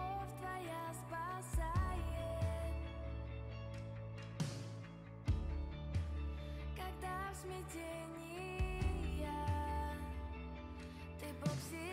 [0.00, 2.04] любовь твоя спасает.
[6.76, 8.80] Когда в смятении
[11.20, 11.89] ты Бог всех.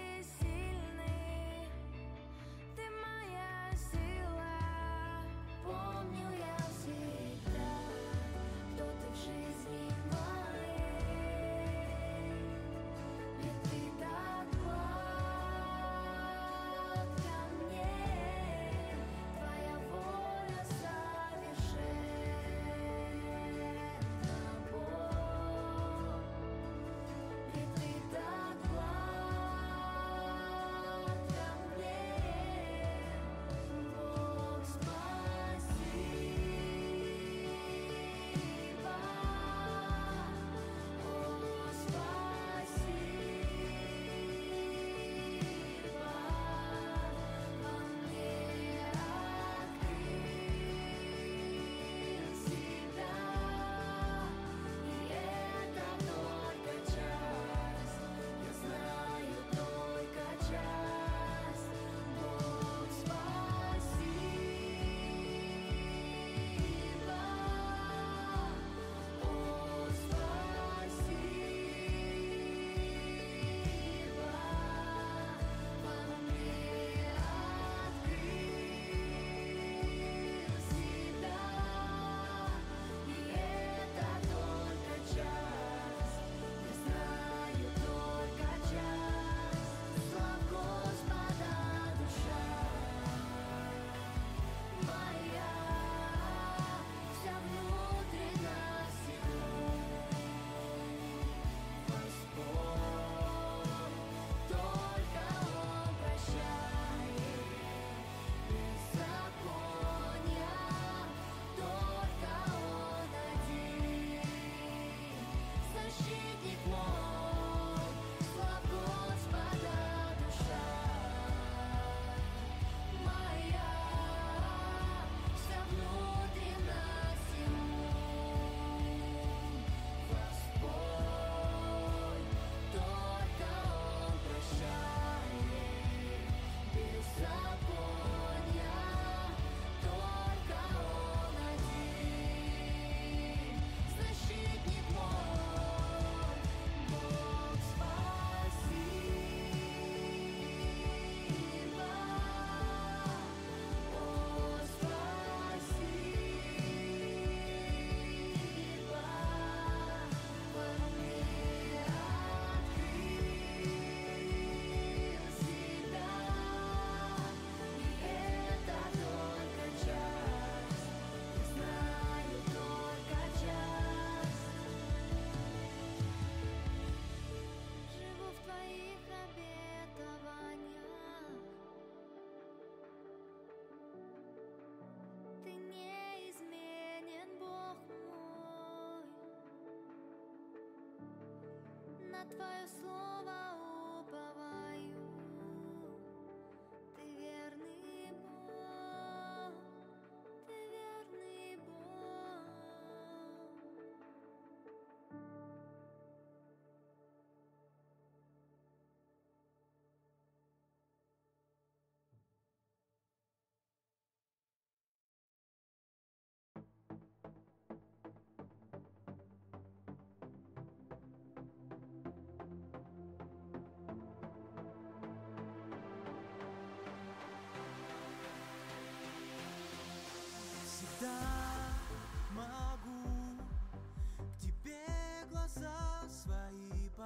[192.35, 192.86] by a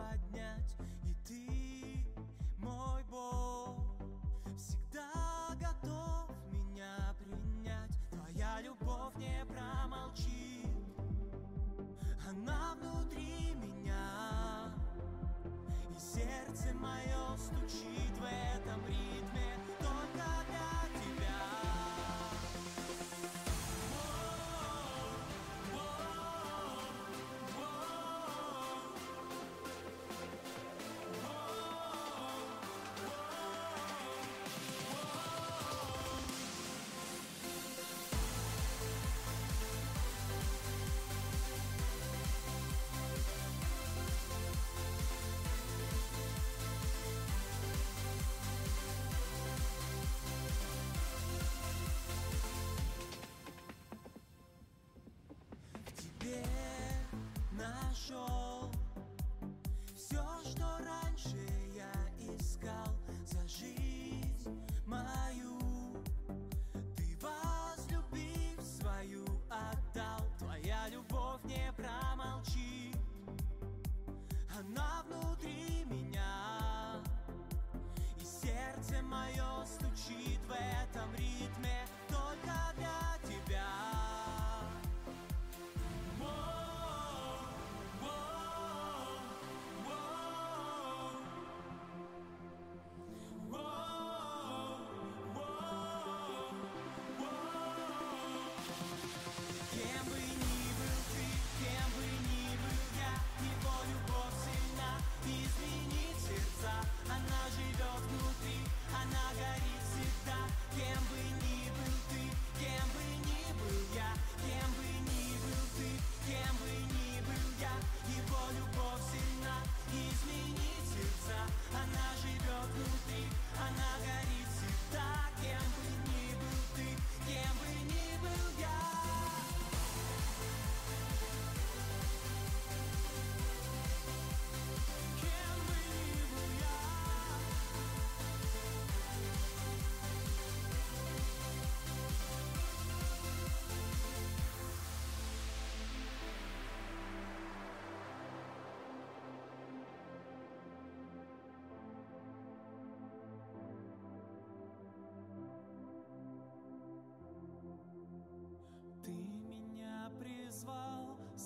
[0.01, 0.75] поднять.
[1.03, 2.06] И ты,
[2.57, 3.77] мой Бог,
[4.57, 7.92] всегда готов меня принять.
[8.09, 10.69] Твоя любовь не промолчит
[12.27, 14.74] Она внутри меня.
[15.95, 17.91] И сердце мое стучит.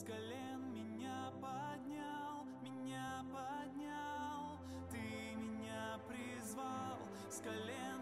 [0.05, 4.59] Колен меня поднял, меня поднял.
[4.91, 6.99] Ты меня призвал,
[7.29, 7.94] с колен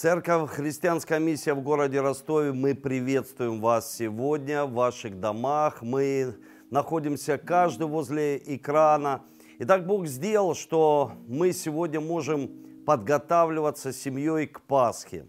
[0.00, 5.82] Церковь «Христианская миссия» в городе Ростове, мы приветствуем вас сегодня в ваших домах.
[5.82, 6.36] Мы
[6.70, 9.24] находимся каждый возле экрана.
[9.58, 12.48] И так Бог сделал, что мы сегодня можем
[12.86, 15.26] подготавливаться семьей к Пасхе.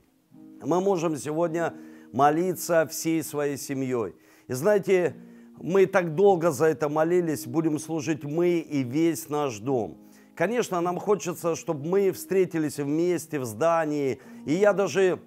[0.62, 1.74] Мы можем сегодня
[2.14, 4.14] молиться всей своей семьей.
[4.48, 5.16] И знаете,
[5.60, 9.98] мы так долго за это молились, будем служить мы и весь наш дом.
[10.40, 14.22] Конечно, нам хочется, чтобы мы встретились вместе в здании.
[14.46, 15.20] И я даже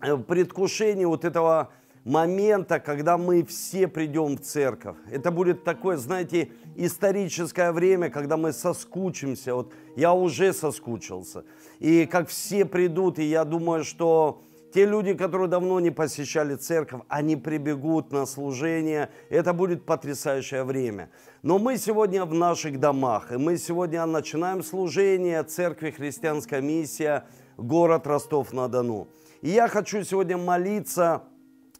[0.00, 1.72] э, в предвкушении вот этого
[2.04, 4.94] момента, когда мы все придем в церковь.
[5.10, 9.56] Это будет такое, знаете, историческое время, когда мы соскучимся.
[9.56, 11.42] Вот я уже соскучился.
[11.80, 17.02] И как все придут, и я думаю, что те люди, которые давно не посещали церковь,
[17.08, 19.10] они прибегут на служение.
[19.28, 21.10] Это будет потрясающее время.
[21.42, 27.24] Но мы сегодня в наших домах, и мы сегодня начинаем служение церкви «Христианская миссия»,
[27.58, 29.08] город Ростов-на-Дону.
[29.42, 31.22] И я хочу сегодня молиться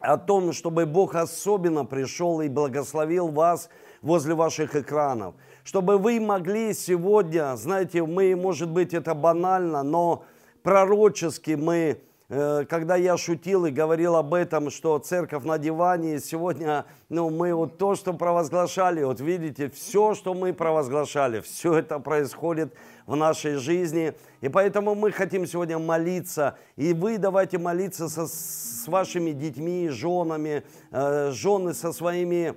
[0.00, 3.70] о том, чтобы Бог особенно пришел и благословил вас
[4.02, 5.34] возле ваших экранов.
[5.64, 10.24] Чтобы вы могли сегодня, знаете, мы, может быть, это банально, но
[10.62, 17.28] пророчески мы когда я шутил и говорил об этом, что церковь на диване, сегодня ну,
[17.28, 22.74] мы вот то, что провозглашали, вот видите, все, что мы провозглашали, все это происходит
[23.06, 24.14] в нашей жизни.
[24.40, 26.56] И поэтому мы хотим сегодня молиться.
[26.76, 32.54] И вы давайте молиться со, с вашими детьми, женами, э, жены со своими э,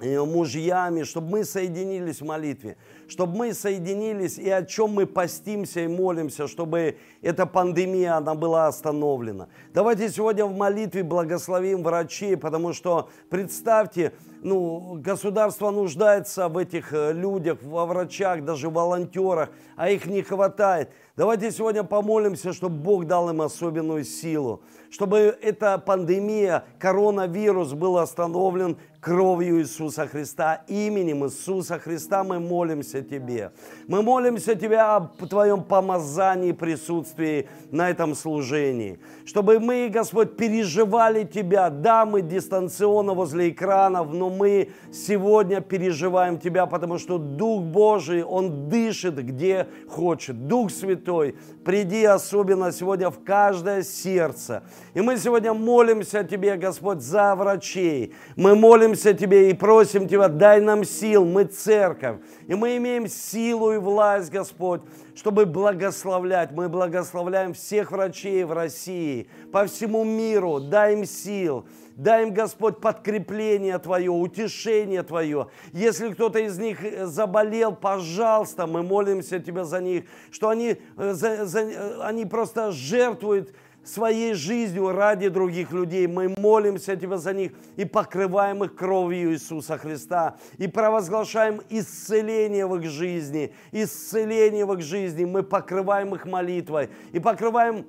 [0.00, 2.76] мужьями, чтобы мы соединились в молитве,
[3.08, 8.66] чтобы мы соединились и о чем мы постимся и молимся, чтобы эта пандемия, она была
[8.66, 9.48] остановлена.
[9.72, 17.12] Давайте сегодня в молитве благословим врачей, потому что, представьте, ну, государство нуждается в этих э,
[17.12, 20.90] людях, во врачах, даже волонтерах, а их не хватает.
[21.16, 28.76] Давайте сегодня помолимся, чтобы Бог дал им особенную силу, чтобы эта пандемия, коронавирус был остановлен
[29.04, 33.50] кровью Иисуса Христа, именем Иисуса Христа мы молимся Тебе.
[33.86, 38.98] Мы молимся Тебе об Твоем помазании присутствии на этом служении.
[39.26, 41.68] Чтобы мы, Господь, переживали Тебя.
[41.68, 48.70] Да, мы дистанционно возле экранов, но мы сегодня переживаем Тебя, потому что Дух Божий, Он
[48.70, 50.46] дышит где хочет.
[50.48, 54.62] Дух Святой, приди особенно сегодня в каждое сердце.
[54.94, 58.14] И мы сегодня молимся Тебе, Господь, за врачей.
[58.36, 63.08] Мы молимся молимся Тебе и просим Тебя, дай нам сил, мы церковь, и мы имеем
[63.08, 64.82] силу и власть, Господь,
[65.16, 66.52] чтобы благословлять.
[66.52, 71.64] Мы благословляем всех врачей в России, по всему миру, дай им сил,
[71.96, 75.48] дай им, Господь, подкрепление Твое, утешение Твое.
[75.72, 81.46] Если кто-то из них заболел, пожалуйста, мы молимся Тебя за них, что они, э, за,
[81.46, 86.06] за, э, они просто жертвуют своей жизнью ради других людей.
[86.06, 90.36] Мы молимся Тебя за них и покрываем их кровью Иисуса Христа.
[90.58, 93.52] И провозглашаем исцеление в их жизни.
[93.72, 95.24] Исцеление в их жизни.
[95.24, 96.90] Мы покрываем их молитвой.
[97.12, 97.86] И покрываем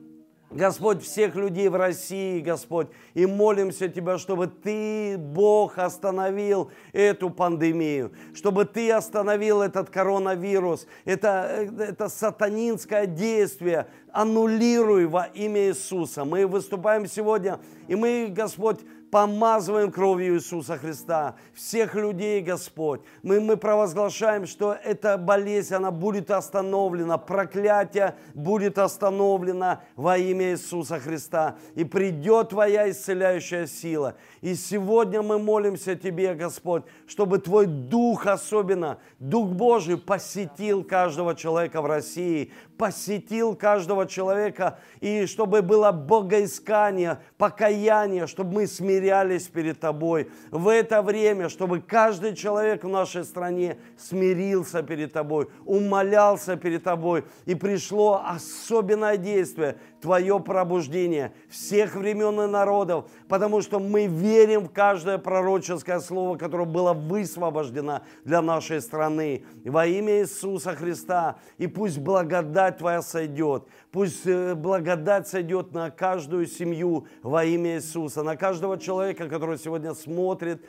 [0.52, 8.12] Господь, всех людей в России, Господь, и молимся Тебя, чтобы Ты, Бог, остановил эту пандемию,
[8.34, 16.24] чтобы Ты остановил этот коронавирус, это, это сатанинское действие, аннулируй во имя Иисуса.
[16.24, 18.80] Мы выступаем сегодня, и мы, Господь,
[19.16, 23.00] помазываем кровью Иисуса Христа всех людей, Господь.
[23.24, 31.00] Мы, мы провозглашаем, что эта болезнь, она будет остановлена, проклятие будет остановлено во имя Иисуса
[31.00, 31.56] Христа.
[31.76, 34.16] И придет Твоя исцеляющая сила.
[34.42, 41.82] И сегодня мы молимся Тебе, Господь, чтобы Твой Дух особенно, Дух Божий посетил каждого человека
[41.82, 50.30] в России, посетил каждого человека, и чтобы было богоискание, покаяние, чтобы мы смирялись перед Тобой.
[50.52, 57.26] В это время, чтобы каждый человек в нашей стране смирился перед Тобой, умолялся перед Тобой,
[57.46, 64.72] и пришло особенное действие, Твое пробуждение всех времен и народов, потому что мы верим в
[64.72, 69.44] каждое пророческое слово, которое было высвобождено для нашей страны.
[69.64, 71.38] Во имя Иисуса Христа.
[71.58, 78.22] И пусть благодать Твоя сойдет, пусть э, благодать сойдет на каждую семью во имя Иисуса,
[78.22, 80.64] на каждого человека, который сегодня смотрит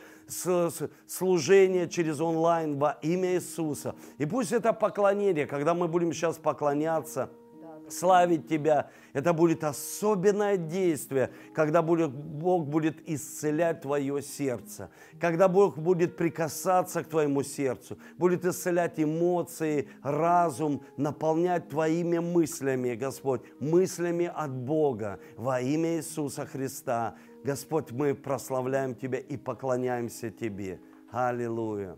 [1.06, 3.96] служение через онлайн во имя Иисуса.
[4.16, 7.28] И пусть это поклонение, когда мы будем сейчас поклоняться–
[7.88, 8.90] славить Тебя.
[9.12, 14.90] Это будет особенное действие, когда будет, Бог будет исцелять твое сердце,
[15.20, 23.40] когда Бог будет прикасаться к твоему сердцу, будет исцелять эмоции, разум, наполнять твоими мыслями, Господь,
[23.58, 27.16] мыслями от Бога во имя Иисуса Христа.
[27.42, 30.80] Господь, мы прославляем Тебя и поклоняемся Тебе.
[31.10, 31.96] Аллилуйя.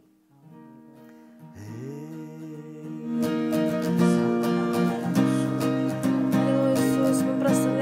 [7.48, 7.77] corazón.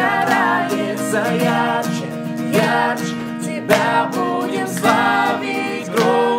[0.00, 2.08] загорается ярче,
[2.52, 3.14] ярче.
[3.42, 6.29] Тебя будем славить, грудь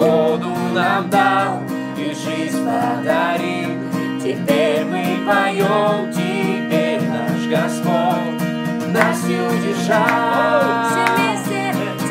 [0.00, 1.60] свободу нам дал
[1.96, 3.68] и жизнь подарил.
[4.18, 10.62] Теперь мы поем, теперь наш Господь нас не удержал.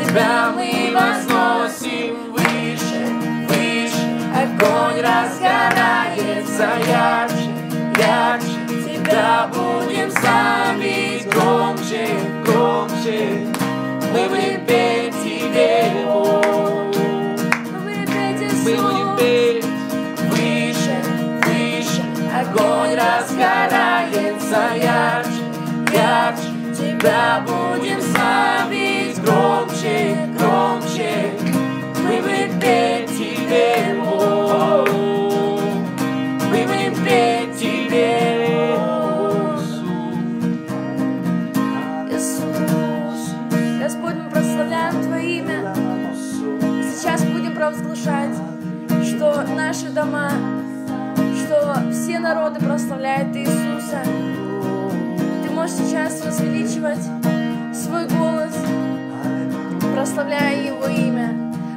[0.06, 3.08] Тебя мы возносим выше,
[3.48, 7.50] выше, огонь разгорается ярче,
[7.98, 8.60] ярче.
[8.86, 12.08] Тебя будем славить громче,
[12.46, 13.48] громче.
[14.14, 15.19] Мы будем петь
[27.00, 31.32] Тебя будем славить громче, громче.
[32.04, 33.96] Мы будем петь Тебе.
[36.52, 38.76] Мы будем петь Тебе,
[42.12, 42.44] Иисус.
[43.82, 45.74] Господь, мы прославляем Твое имя.
[46.82, 48.36] И сейчас будем провозглашать,
[49.06, 50.32] что наши дома,
[51.46, 54.04] что все народы прославляют Иисуса.
[55.70, 57.04] Сейчас возвеличивать
[57.74, 58.56] свой голос,
[59.94, 61.32] прославляя Его имя.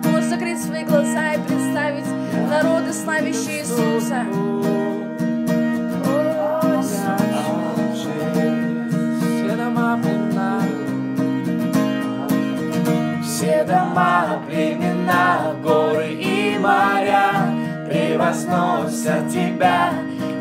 [0.05, 2.07] Можешь закрыть свои глаза и представить
[2.49, 4.25] народы, славящие Иисуса.
[13.23, 17.53] Все дома, племена, горы и моря
[17.87, 19.93] превозносят тебя,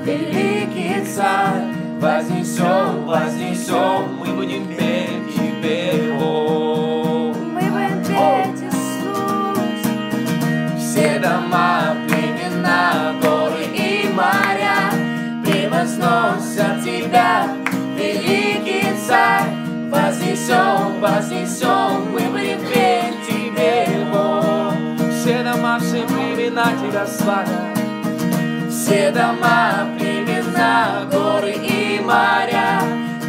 [0.05, 1.80] великий царь.
[2.01, 7.37] Вознесем, вознесем, мы будем петь тебе, Бог.
[7.37, 9.85] Мы будем петь Иисус.
[10.79, 14.89] Все дома, племена, горы и моря
[15.45, 17.47] превозносят тебя,
[17.95, 19.51] великий царь.
[19.91, 24.73] Вознесем, вознесем, мы будем петь тебе, Бог.
[25.11, 27.77] Все дома, все племена тебя славят.
[28.71, 30.20] Все дома, племена,
[31.11, 32.81] горы и моря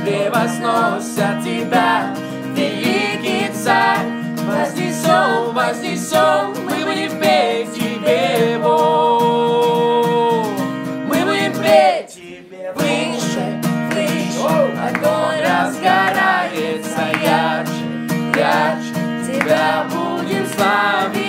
[0.05, 2.15] превозносят тебя,
[2.55, 4.07] великий царь.
[4.47, 10.49] Вознесем, вознесем, мы будем петь тебе, Бог.
[11.07, 13.61] Мы будем петь тебе выше,
[13.95, 14.55] выше,
[14.89, 17.85] огонь разгорается ярче,
[18.37, 18.93] ярче.
[19.25, 21.22] Тебя будем славить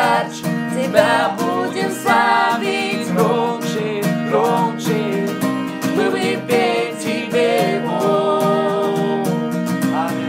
[0.00, 0.44] ярче.
[0.74, 5.28] Тебя будем славить громче, громче.
[5.96, 9.26] Мы будем петь тебе, Бог.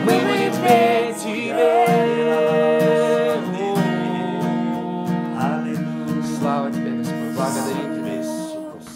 [0.05, 0.15] Мы
[0.63, 1.75] петь тебе,
[3.53, 3.77] Бог.
[6.39, 7.35] Слава тебе, Господь.
[7.35, 8.87] Благодарим тебя, Иисус.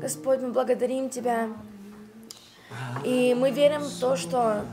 [0.00, 1.48] Господь, мы благодарим Тебя.
[3.04, 4.64] И мы верим в то, что,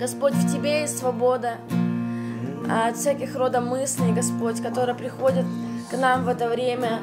[0.00, 1.58] Господь, в Тебе есть свобода
[2.68, 5.44] от всяких рода мыслей, Господь, которые приходят
[5.90, 7.00] к нам в это время.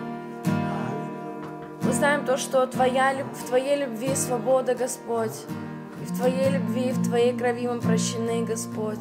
[1.82, 5.46] Мы знаем то, что твоя, в Твоей любви свобода, Господь.
[6.02, 9.00] И в Твоей любви, и в Твоей крови мы прощены, Господь.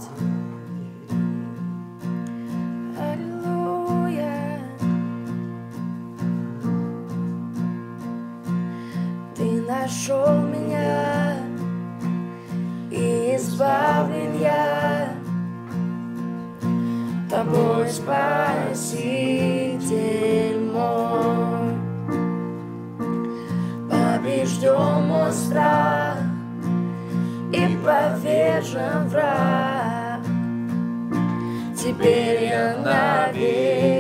[2.99, 4.61] Аллилуйя.
[9.35, 11.37] Ты нашел меня
[12.91, 15.22] и избавлен я
[17.33, 19.01] тобой, Спаситель
[20.71, 21.73] мой.
[23.91, 26.19] Побежден мой страх
[27.51, 30.21] и повержен враг.
[31.75, 33.92] Теперь я навеки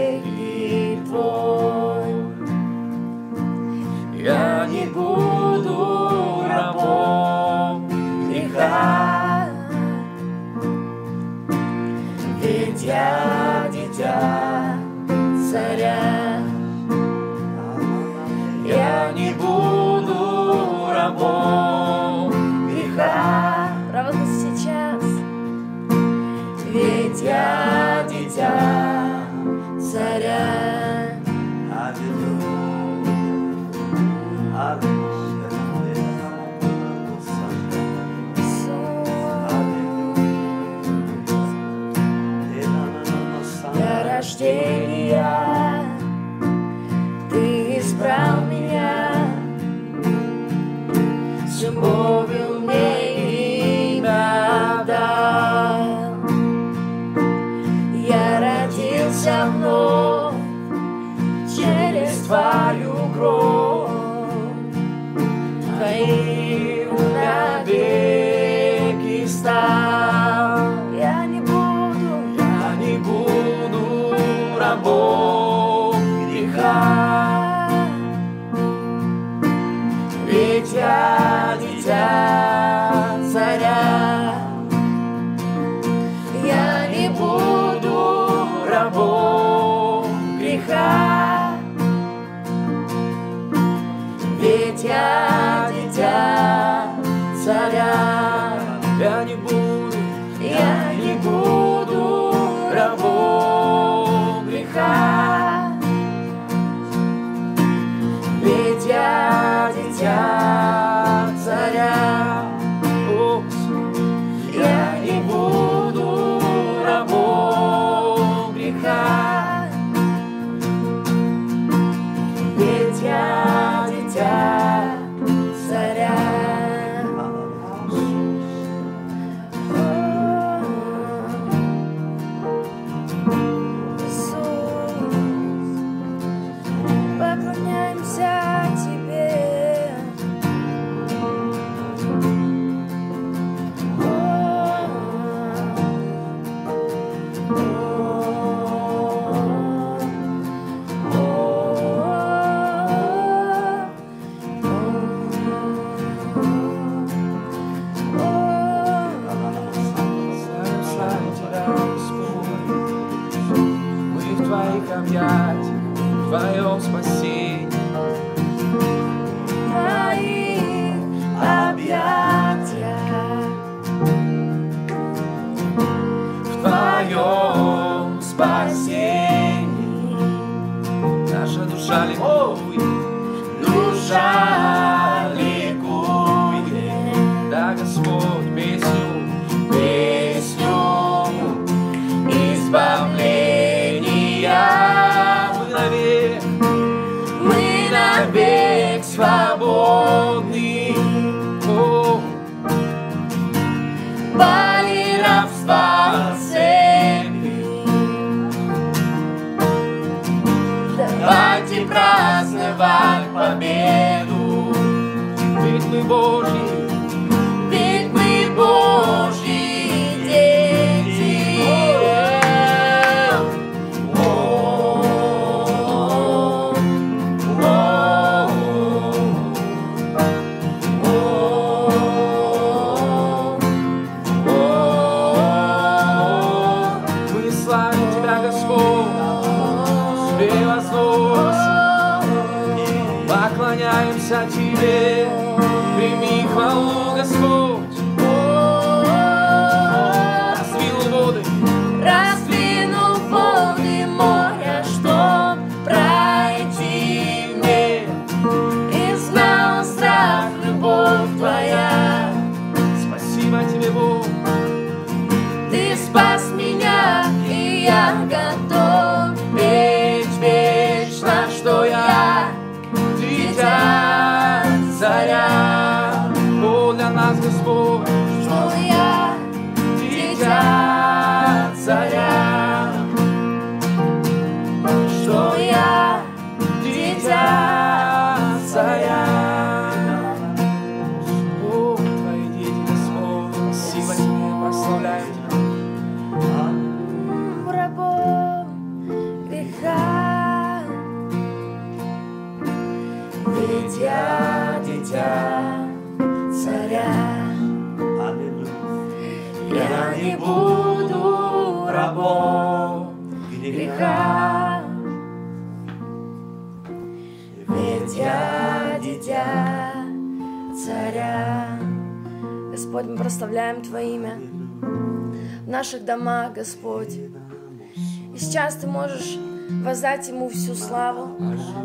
[325.82, 327.12] наших домах, Господь.
[327.16, 329.36] И сейчас Ты можешь
[329.84, 331.36] воздать Ему всю славу,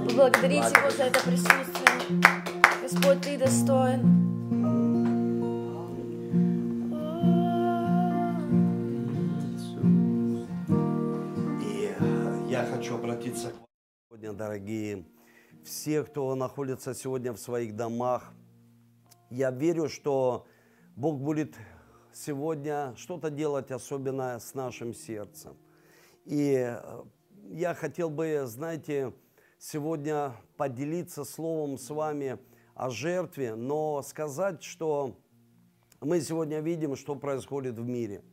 [0.07, 2.21] поблагодарить Его за это присутствие.
[2.83, 4.01] Господь, Ты достоин.
[11.59, 13.51] И я хочу обратиться
[14.07, 15.07] сегодня, дорогие.
[15.65, 18.31] Все, кто находится сегодня в своих домах,
[19.31, 20.45] я верю, что
[20.95, 21.55] Бог будет
[22.17, 25.55] сегодня что-то делать особенно с нашим сердцем.
[26.25, 27.03] И э,
[27.51, 29.13] я хотел бы, знаете,
[29.59, 32.39] сегодня поделиться словом с вами
[32.73, 35.17] о жертве, но сказать, что
[36.01, 38.23] мы сегодня видим, что происходит в мире.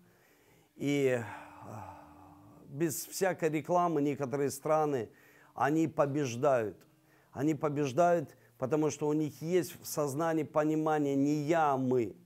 [0.77, 1.23] И э,
[2.69, 5.11] без всякой рекламы некоторые страны,
[5.55, 6.79] они побеждают.
[7.33, 12.17] Они побеждают, потому что у них есть в сознании понимание «не я, а мы».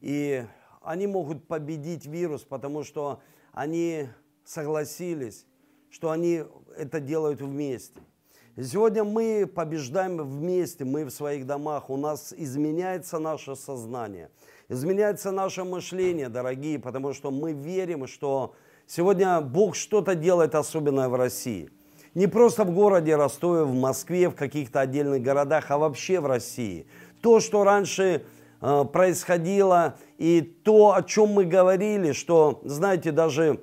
[0.00, 0.46] И
[0.84, 3.20] они могут победить вирус, потому что
[3.52, 4.08] они
[4.44, 5.46] согласились,
[5.90, 6.44] что они
[6.76, 8.00] это делают вместе.
[8.56, 14.30] Сегодня мы побеждаем вместе, мы в своих домах, у нас изменяется наше сознание,
[14.68, 18.54] изменяется наше мышление, дорогие, потому что мы верим, что
[18.86, 21.70] сегодня Бог что-то делает особенное в России.
[22.14, 26.86] Не просто в городе Ростове, в Москве, в каких-то отдельных городах, а вообще в России.
[27.20, 28.24] То, что раньше
[28.92, 33.60] происходило, и то, о чем мы говорили, что, знаете, даже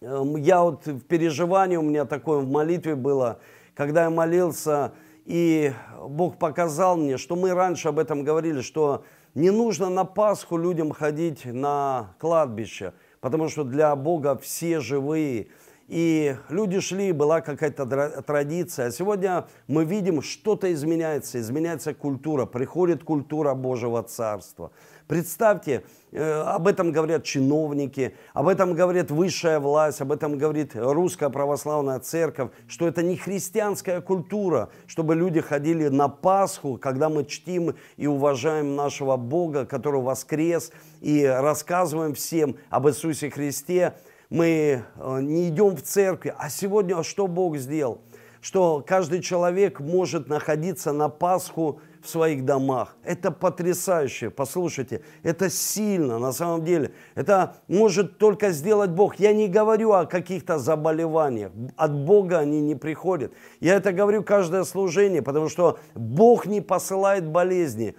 [0.00, 3.38] э, я вот в переживании у меня такое в молитве было–
[3.74, 4.92] когда я молился,
[5.24, 5.72] и
[6.08, 10.92] Бог показал мне, что мы раньше об этом говорили, что не нужно на Пасху людям
[10.92, 15.48] ходить на кладбище, потому что для Бога все живые.
[15.88, 18.86] И люди шли, была какая-то традиция.
[18.86, 24.70] А сегодня мы видим, что-то изменяется, изменяется культура, приходит культура Божьего Царства.
[25.06, 31.28] Представьте, э, об этом говорят чиновники, об этом говорит высшая власть, об этом говорит русская
[31.28, 37.74] православная церковь, что это не христианская культура, чтобы люди ходили на Пасху, когда мы чтим
[37.98, 43.92] и уважаем нашего Бога, который воскрес, и рассказываем всем об Иисусе Христе.
[44.34, 48.00] Мы э, не идем в церкви, а сегодня что Бог сделал?
[48.40, 52.96] Что каждый человек может находиться на Пасху в своих домах.
[53.04, 56.90] Это потрясающе, послушайте, это сильно на самом деле.
[57.14, 59.20] Это может только сделать Бог.
[59.20, 61.52] Я не говорю о каких-то заболеваниях.
[61.76, 63.32] От Бога они не приходят.
[63.60, 67.94] Я это говорю каждое служение, потому что Бог не посылает болезни.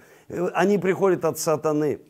[0.52, 2.00] Они приходят от сатаны.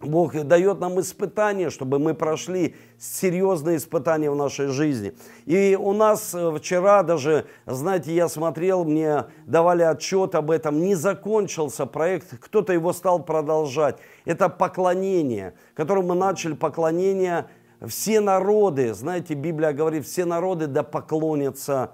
[0.00, 5.12] Бог дает нам испытания, чтобы мы прошли серьезные испытания в нашей жизни.
[5.44, 10.94] И у нас э, вчера даже, знаете, я смотрел, мне давали отчет об этом, не
[10.94, 13.98] закончился проект, кто-то его стал продолжать.
[14.24, 17.50] Это поклонение, которым мы начали поклонение
[17.86, 21.92] все народы, знаете, Библия говорит, все народы да поклонятся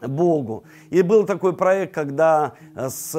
[0.00, 0.64] Богу.
[0.88, 3.14] И был такой проект, когда с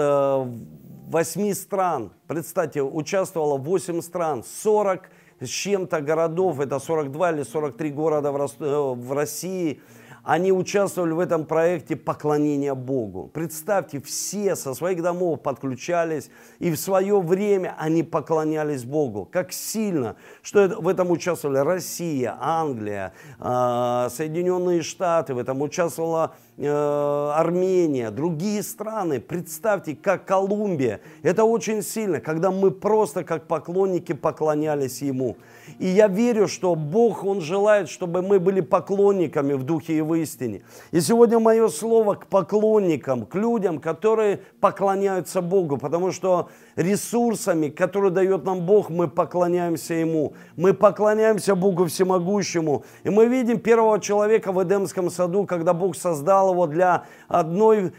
[1.08, 7.92] э, восьми стран, представьте, участвовало 8 стран, 40 с чем-то городов, это 42 или 43
[7.92, 9.82] города в России–
[10.28, 13.32] они участвовали в этом проекте поклонения Богу.
[13.34, 19.24] Представьте, все со своих домов подключались, и в свое время они поклонялись Богу.
[19.32, 26.47] Как сильно, что в этом участвовали Россия, Англия, а, Соединенные Штаты, в этом участвовала э,
[26.60, 29.20] Армения, другие страны.
[29.20, 31.02] Представьте, как Колумбия.
[31.22, 35.38] Это очень сильно, когда мы просто как поклонники поклонялись Ему.
[35.78, 40.16] И я верю, что Бог, Он желает, чтобы мы были поклонниками в духе и в
[40.16, 40.64] истине.
[40.90, 48.12] И сегодня мое слово к поклонникам, к людям, которые поклоняются Богу, потому что ресурсами, которые
[48.12, 50.34] дает нам Бог, мы поклоняемся Ему.
[50.56, 52.86] Мы поклоняемся Богу Всемогущему.
[53.04, 57.92] И мы видим первого человека в Эдемском саду, когда Бог создал его для одной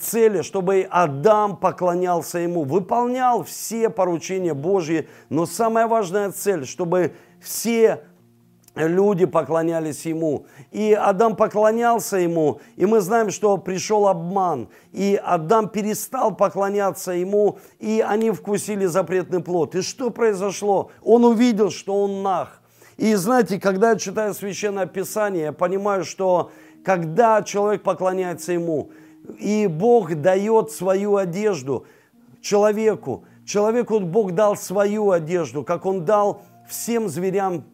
[0.00, 8.04] цели, чтобы Адам поклонялся Ему, выполнял все поручения Божьи, но самая важная цель, чтобы все
[8.74, 10.46] люди поклонялись ему.
[10.72, 14.68] И Адам поклонялся ему, и мы знаем, что пришел обман.
[14.92, 19.74] И Адам перестал поклоняться ему, и они вкусили запретный плод.
[19.74, 20.90] И что произошло?
[21.02, 22.60] Он увидел, что он нах.
[22.96, 26.50] И знаете, когда я читаю Священное Писание, я понимаю, что
[26.84, 28.90] когда человек поклоняется ему,
[29.38, 31.86] и Бог дает свою одежду
[32.40, 37.64] человеку, человеку Бог дал свою одежду, как Он дал всем зверям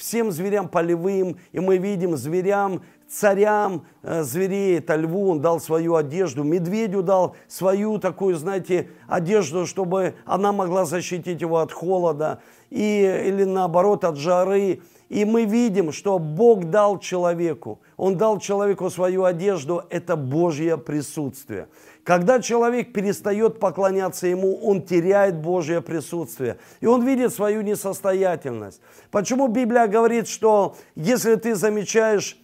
[0.00, 5.96] всем зверям полевым, и мы видим зверям, царям э, зверей, это льву он дал свою
[5.96, 13.24] одежду, медведю дал свою такую, знаете, одежду, чтобы она могла защитить его от холода, и,
[13.26, 14.80] или наоборот от жары.
[15.08, 21.66] И мы видим, что Бог дал человеку, Он дал человеку свою одежду, это Божье присутствие.
[22.04, 26.58] Когда человек перестает поклоняться Ему, он теряет Божье присутствие.
[26.80, 28.80] И он видит свою несостоятельность.
[29.10, 32.40] Почему Библия говорит, что если ты замечаешь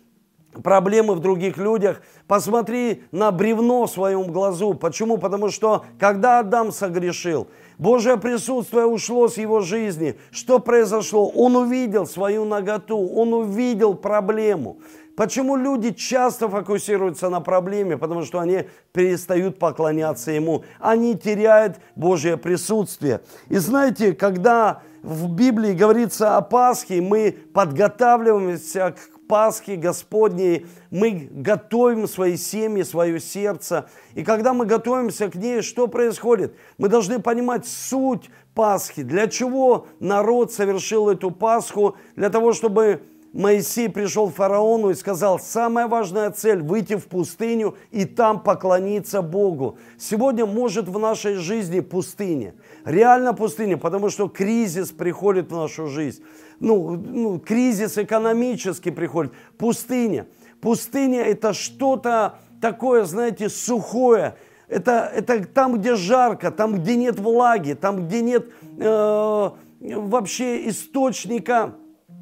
[0.63, 4.75] проблемы в других людях, посмотри на бревно в своем глазу.
[4.75, 5.19] Почему?
[5.19, 10.19] Потому что когда Адам согрешил, Божье присутствие ушло с его жизни.
[10.31, 11.29] Что произошло?
[11.29, 14.79] Он увидел свою наготу, он увидел проблему.
[15.17, 17.97] Почему люди часто фокусируются на проблеме?
[17.97, 20.65] Потому что они перестают поклоняться Ему.
[20.79, 23.23] Они теряют Божье присутствие.
[23.49, 32.07] И знаете, когда в Библии говорится о Пасхе, мы подготавливаемся к Пасхи Господней, мы готовим
[32.07, 33.89] свои семьи, свое сердце.
[34.15, 36.55] И когда мы готовимся к ней, что происходит?
[36.77, 39.03] Мы должны понимать суть Пасхи.
[39.03, 41.97] Для чего народ совершил эту Пасху?
[42.17, 43.01] Для того, чтобы
[43.37, 49.21] Моисей пришел к фараону и сказал, самая важная цель– выйти в пустыню и там поклониться
[49.21, 49.77] Богу.
[49.99, 52.55] Сегодня может в нашей жизни пустыня.
[52.87, 56.23] Реально пустыня, потому что кризис приходит в нашу жизнь.
[56.61, 59.35] Ну, ну, кризис экономический приходит.
[59.59, 60.27] Пустыня.
[60.63, 64.37] Пустыня– это что-то такое, знаете, сухое.
[64.67, 71.75] Это, это там, где жарко, там, где нет влаги, там, где нет э, вообще источника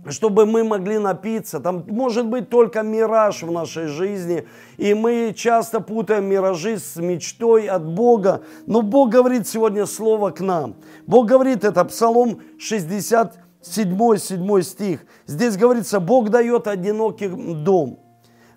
[0.08, 1.60] чтобы мы могли напиться.
[1.60, 4.46] Там может быть только мираж в нашей жизни.
[4.76, 8.42] И мы часто путаем миражи с мечтой от Бога.
[8.66, 10.76] Но Бог говорит сегодня слово к нам.
[11.06, 15.06] Бог говорит, это Псалом 67, 7 стих.
[15.26, 17.98] Здесь говорится, Бог дает одиноким дом,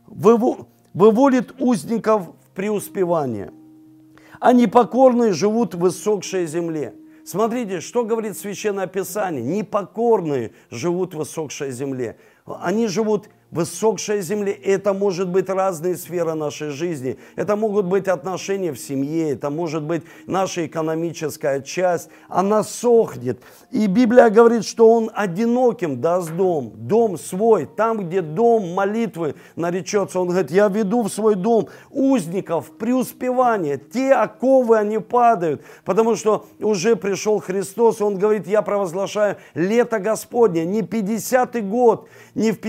[0.07, 3.51] выводит узников в преуспевание.
[4.39, 6.93] А непокорные живут в высокшей земле.
[7.27, 9.43] Смотрите, что говорит Священное Писание.
[9.43, 12.17] Непокорные живут в высокшей земле.
[12.45, 14.51] Они живут высокшей земле.
[14.51, 17.17] Это может быть разные сферы нашей жизни.
[17.35, 22.09] Это могут быть отношения в семье, это может быть наша экономическая часть.
[22.27, 23.41] Она сохнет.
[23.71, 27.65] И Библия говорит, что он одиноким даст дом, дом свой.
[27.65, 33.77] Там, где дом молитвы наречется, он говорит, я веду в свой дом узников, преуспевание.
[33.77, 40.65] Те оковы, они падают, потому что уже пришел Христос, он говорит, я провозглашаю лето Господне,
[40.65, 42.59] не 50-й год, не в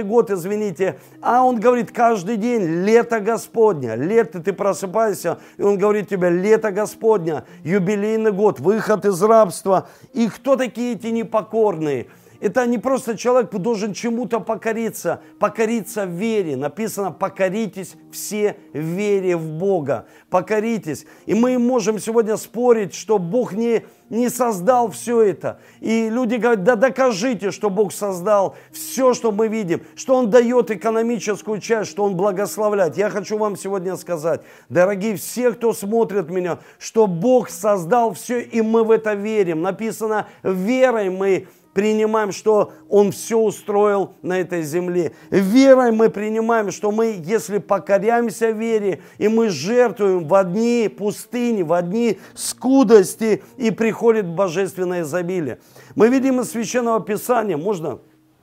[0.00, 5.78] 50-й год, извините, а он говорит каждый день, лето Господня, лето ты просыпаешься, и он
[5.78, 9.88] говорит тебе, лето Господня, юбилейный год, выход из рабства.
[10.12, 12.06] И кто такие эти непокорные?
[12.40, 16.56] Это не просто человек должен чему-то покориться, покориться в вере.
[16.56, 20.06] Написано, покоритесь все в вере в Бога.
[20.30, 21.04] Покоритесь.
[21.26, 25.60] И мы можем сегодня спорить, что Бог не, не создал все это.
[25.80, 30.70] И люди говорят, да докажите, что Бог создал все, что мы видим, что Он дает
[30.70, 32.96] экономическую часть, что Он благословляет.
[32.96, 38.62] Я хочу вам сегодня сказать, дорогие все, кто смотрит меня, что Бог создал все, и
[38.62, 39.60] мы в это верим.
[39.60, 45.12] Написано, верой мы принимаем, что Он все устроил на этой земле.
[45.30, 51.72] Верой мы принимаем, что мы, если покоряемся вере, и мы жертвуем в одни пустыни, в
[51.72, 55.58] одни скудости, и приходит божественное изобилие.
[55.94, 58.00] Мы видим из Священного Писания, можно,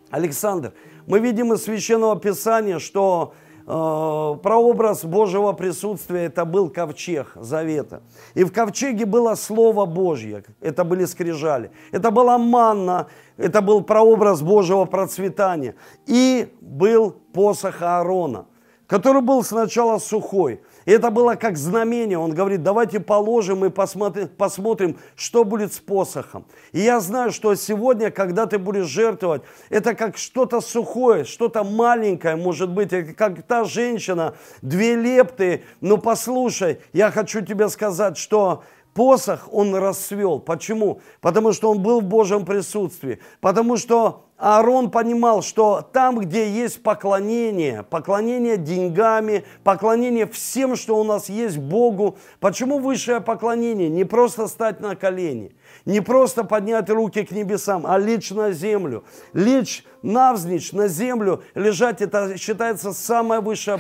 [0.10, 0.74] Александр,
[1.06, 3.34] мы видим из Священного Писания, что
[3.68, 8.02] прообраз Божьего присутствия это был ковчег завета.
[8.34, 11.72] И в ковчеге было Слово Божье, это были скрижали.
[11.92, 15.76] Это была манна, это был прообраз Божьего процветания.
[16.06, 18.46] И был посох Аарона,
[18.88, 20.62] который был сначала сухой,
[20.92, 22.18] это было как знамение.
[22.18, 26.46] Он говорит, давайте положим и посмотрим, что будет с посохом.
[26.72, 32.36] И я знаю, что сегодня, когда ты будешь жертвовать, это как что-то сухое, что-то маленькое,
[32.36, 35.64] может быть, как та женщина, две лепты.
[35.82, 38.64] Но послушай, я хочу тебе сказать, что
[38.94, 40.40] посох он расцвел.
[40.40, 41.02] Почему?
[41.22, 43.20] Потому что он был в Божьем присутствии.
[43.42, 51.04] Потому что Аарон понимал, что там, где есть поклонение, поклонение деньгами, поклонение всем, что у
[51.04, 53.90] нас есть Богу, почему высшее поклонение?
[53.90, 59.04] Не просто стать на колени, не просто поднять руки к небесам, а лечь на землю.
[59.34, 63.80] Лечь навзничь на землю, лежать, это считается самое высшее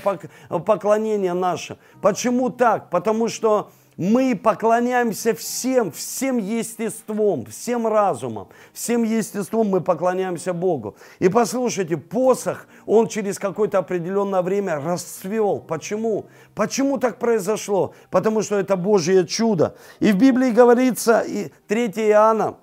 [0.49, 1.77] поклонение наше.
[2.01, 2.89] Почему так?
[2.89, 10.95] Потому что мы поклоняемся всем, всем естеством, всем разумом, всем естеством мы поклоняемся Богу.
[11.17, 15.59] И послушайте, посох, он через какое-то определенное время расцвел.
[15.59, 16.27] Почему?
[16.53, 17.95] Почему так произошло?
[18.11, 19.75] Потому что это Божье чудо.
[19.99, 22.57] И в Библии говорится, и 3 Иоанна,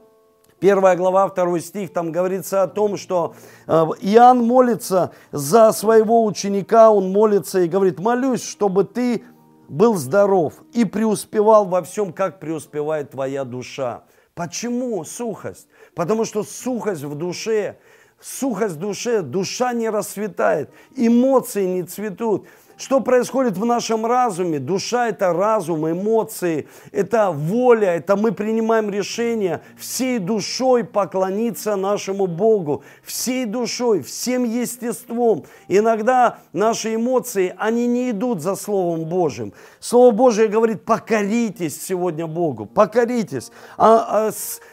[0.61, 3.35] Первая глава, второй стих, там говорится о том, что
[3.67, 9.25] э, Иоанн молится за своего ученика, он молится и говорит, молюсь, чтобы ты
[9.69, 14.05] был здоров и преуспевал во всем, как преуспевает твоя душа.
[14.35, 15.69] Почему сухость?
[15.95, 17.79] Потому что сухость в душе,
[18.21, 22.47] сухость в душе, душа не расцветает, эмоции не цветут.
[22.77, 24.59] Что происходит в нашем разуме?
[24.59, 32.83] Душа– это разум, эмоции, это воля, это мы принимаем решение всей душой поклониться нашему Богу,
[33.03, 35.45] всей душой, всем естеством.
[35.69, 39.53] Иногда наши эмоции, они не идут за Словом Божьим.
[39.79, 43.53] Слово Божье говорит, покоритесь сегодня Богу, покоритесь.
[43.79, 44.31] А, а,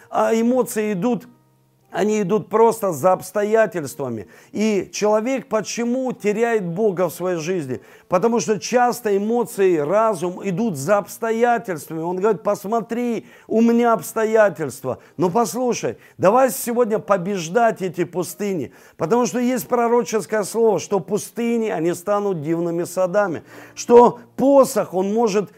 [0.09, 1.27] а эмоции идут
[1.91, 4.27] они идут просто за обстоятельствами.
[4.51, 7.81] И человек почему теряет Бога в своей жизни?
[8.07, 12.01] Потому что часто эмоции, разум идут за обстоятельствами.
[12.01, 14.99] Он говорит, посмотри, у меня обстоятельства.
[15.17, 18.71] Но послушай, давай сегодня побеждать эти пустыни.
[18.95, 23.43] Потому что есть пророческое слово, что пустыни, они станут дивными садами.
[23.75, 25.51] Что посох, он может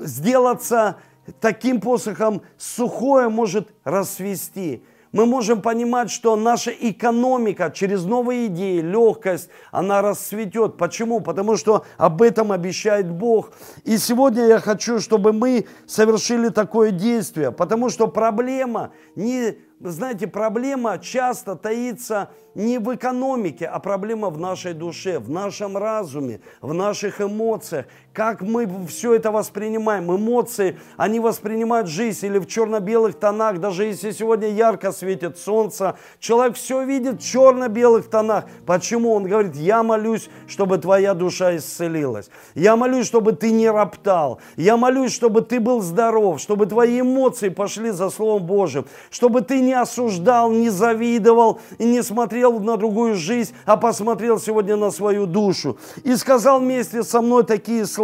[0.00, 0.96] сделаться
[1.40, 4.82] таким посохом, сухое может расцвести
[5.12, 10.76] мы можем понимать, что наша экономика через новые идеи, легкость, она расцветет.
[10.76, 11.20] Почему?
[11.20, 13.52] Потому что об этом обещает Бог.
[13.84, 20.98] И сегодня я хочу, чтобы мы совершили такое действие, потому что проблема не, знаете, проблема
[20.98, 27.20] часто таится не в экономике, а проблема в нашей душе, в нашем разуме, в наших
[27.20, 27.86] эмоциях.
[28.12, 30.12] Как мы все это воспринимаем.
[30.12, 36.56] Эмоции, они воспринимают жизнь или в черно-белых тонах, даже если сегодня ярко светит солнце, человек
[36.56, 38.46] все видит в черно-белых тонах.
[38.66, 39.14] Почему?
[39.14, 42.30] Он говорит, я молюсь, чтобы твоя душа исцелилась.
[42.56, 44.40] Я молюсь, чтобы ты не роптал.
[44.56, 49.60] Я молюсь, чтобы ты был здоров, чтобы твои эмоции пошли за Словом Божьим, чтобы ты
[49.60, 55.26] не осуждал, не завидовал и не смотрел на другую жизнь, а посмотрел сегодня на свою
[55.26, 55.78] душу.
[56.02, 57.99] И сказал вместе со мной такие слова.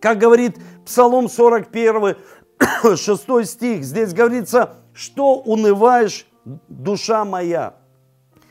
[0.00, 2.16] Как говорит Псалом 41,
[2.96, 6.26] 6 стих, здесь говорится, что унываешь,
[6.68, 7.74] душа моя?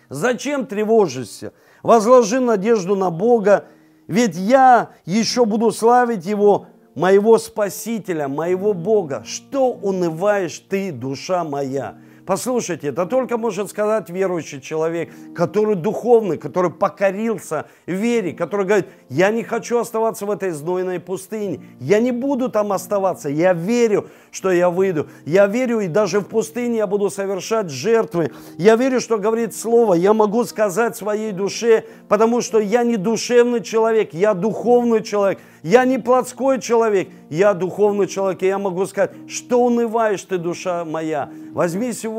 [0.10, 1.54] Зачем тревожишься?
[1.84, 3.66] Возложи надежду на Бога,
[4.08, 9.24] ведь я еще буду славить Его, моего Спасителя, моего Бога.
[9.26, 11.98] Что унываешь ты, душа моя?
[12.30, 19.32] Послушайте, это только может сказать верующий человек, который духовный, который покорился вере, который говорит, я
[19.32, 24.51] не хочу оставаться в этой знойной пустыне, я не буду там оставаться, я верю, что
[24.51, 29.17] я выйду, я верю, и даже в пустыне я буду совершать жертвы, я верю, что
[29.17, 35.01] говорит Слово, я могу сказать своей душе, потому что я не душевный человек, я духовный
[35.01, 40.38] человек, я не плотской человек, я духовный человек, и я могу сказать, что унываешь ты,
[40.38, 41.30] душа моя.
[41.53, 42.18] Возьми сегодня,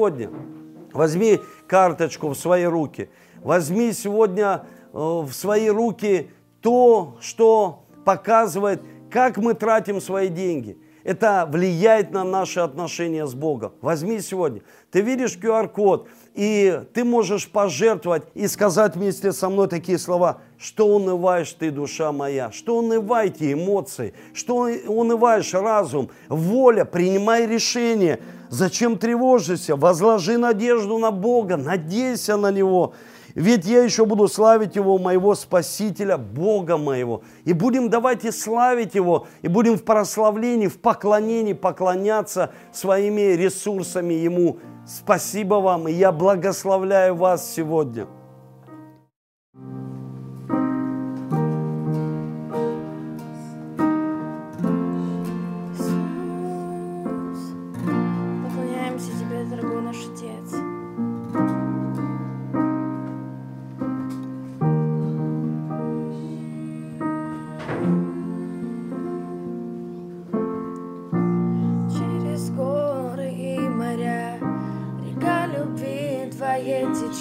[0.92, 3.10] возьми карточку в свои руки,
[3.42, 6.30] возьми сегодня э, в свои руки
[6.60, 10.78] то, что показывает, как мы тратим свои деньги.
[11.02, 13.72] Это влияет на наши отношения с Богом.
[13.80, 14.60] Возьми сегодня.
[14.90, 20.86] Ты видишь QR-код, и ты можешь пожертвовать и сказать вместе со мной такие слова, что
[20.86, 28.20] унываешь ты, душа моя, что унываете эмоции, что унываешь разум, воля, принимай решение.
[28.50, 29.76] Зачем тревожишься?
[29.76, 32.94] Возложи надежду на Бога, надейся на Него.
[33.36, 37.22] Ведь я еще буду славить Его, моего Спасителя, Бога моего.
[37.44, 44.58] И будем давайте славить Его, и будем в прославлении, в поклонении поклоняться своими ресурсами Ему.
[44.84, 48.08] Спасибо вам, и я благословляю вас сегодня.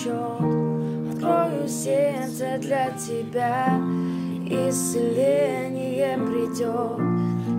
[0.10, 1.14] Течет.
[1.14, 3.80] Открою сердце для Тебя,
[4.45, 6.99] исцеление придет.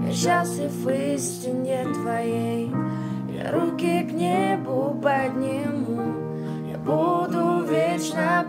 [0.07, 2.72] Я счастлив в истине Твоей,
[3.32, 6.14] я руки к небу подниму.
[6.70, 8.44] Я буду вечно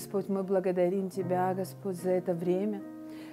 [0.00, 2.80] Господь, мы благодарим Тебя, Господь, за это время.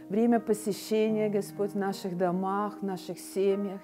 [0.10, 3.80] Время посещения, Господь, в наших домах, в наших семьях.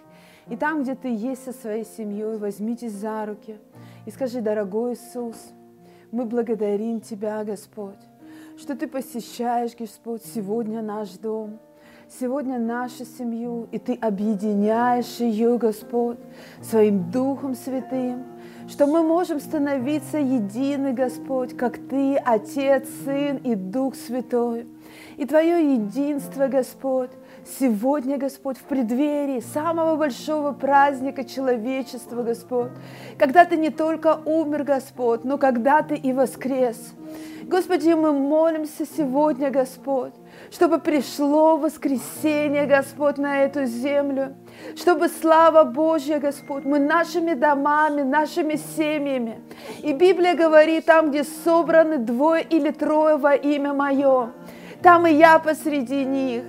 [0.50, 3.58] И там, где Ты есть со своей семьей, возьмитесь за руки
[4.06, 5.38] и скажи, дорогой Иисус,
[6.12, 8.04] мы благодарим Тебя, Господь,
[8.58, 11.60] что Ты посещаешь, Господь, сегодня наш дом,
[12.10, 16.18] сегодня нашу семью, и Ты объединяешь ее, Господь,
[16.62, 18.26] своим Духом Святым,
[18.68, 24.68] что мы можем становиться едины, Господь, как Ты, Отец, Сын и Дух Святой.
[25.18, 27.12] И Твое единство, Господь,
[27.60, 32.72] сегодня, Господь, в преддверии самого большого праздника человечества, Господь,
[33.18, 36.94] когда Ты не только умер, Господь, но когда Ты и воскрес.
[37.44, 40.14] Господи, мы молимся сегодня, Господь,
[40.54, 44.36] чтобы пришло воскресенье, Господь, на эту землю,
[44.76, 49.42] чтобы слава Божья, Господь, мы нашими домами, нашими семьями.
[49.82, 54.32] И Библия говорит, там, где собраны двое или трое во имя Мое,
[54.84, 56.44] там и я посреди них.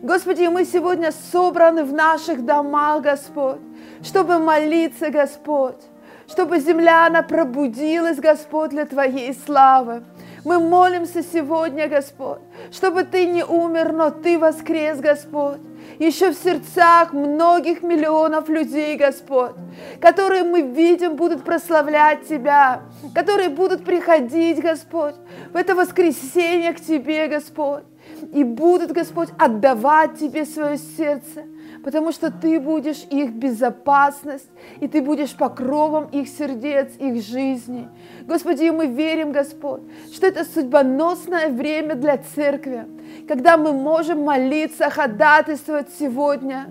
[0.00, 3.58] Господи, мы сегодня собраны в наших домах, Господь,
[4.04, 5.82] чтобы молиться, Господь,
[6.28, 10.04] чтобы земля, она пробудилась, Господь, для Твоей славы.
[10.44, 12.40] Мы молимся сегодня, Господь,
[12.72, 15.58] чтобы Ты не умер, но Ты воскрес, Господь.
[15.98, 19.52] Еще в сердцах многих миллионов людей, Господь,
[20.00, 22.82] которые мы видим, будут прославлять Тебя,
[23.14, 25.14] которые будут приходить, Господь,
[25.52, 27.84] в это воскресенье к Тебе, Господь,
[28.32, 31.44] и будут, Господь, отдавать Тебе свое сердце,
[31.84, 34.48] потому что Ты будешь их безопасность,
[34.80, 37.88] и Ты будешь покровом их сердец, их жизни.
[38.26, 42.86] Господи, мы верим, Господь, что это судьбоносное время для церкви,
[43.26, 46.66] когда мы можем молиться, ходатайствовать сегодня.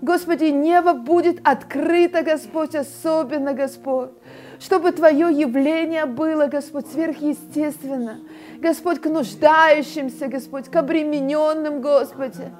[0.00, 4.10] Господи, небо будет открыто, Господь, особенно, Господь,
[4.58, 8.20] чтобы Твое явление было, Господь, сверхъестественно.
[8.60, 12.50] Господь, к нуждающимся, Господь, к обремененным, Господи.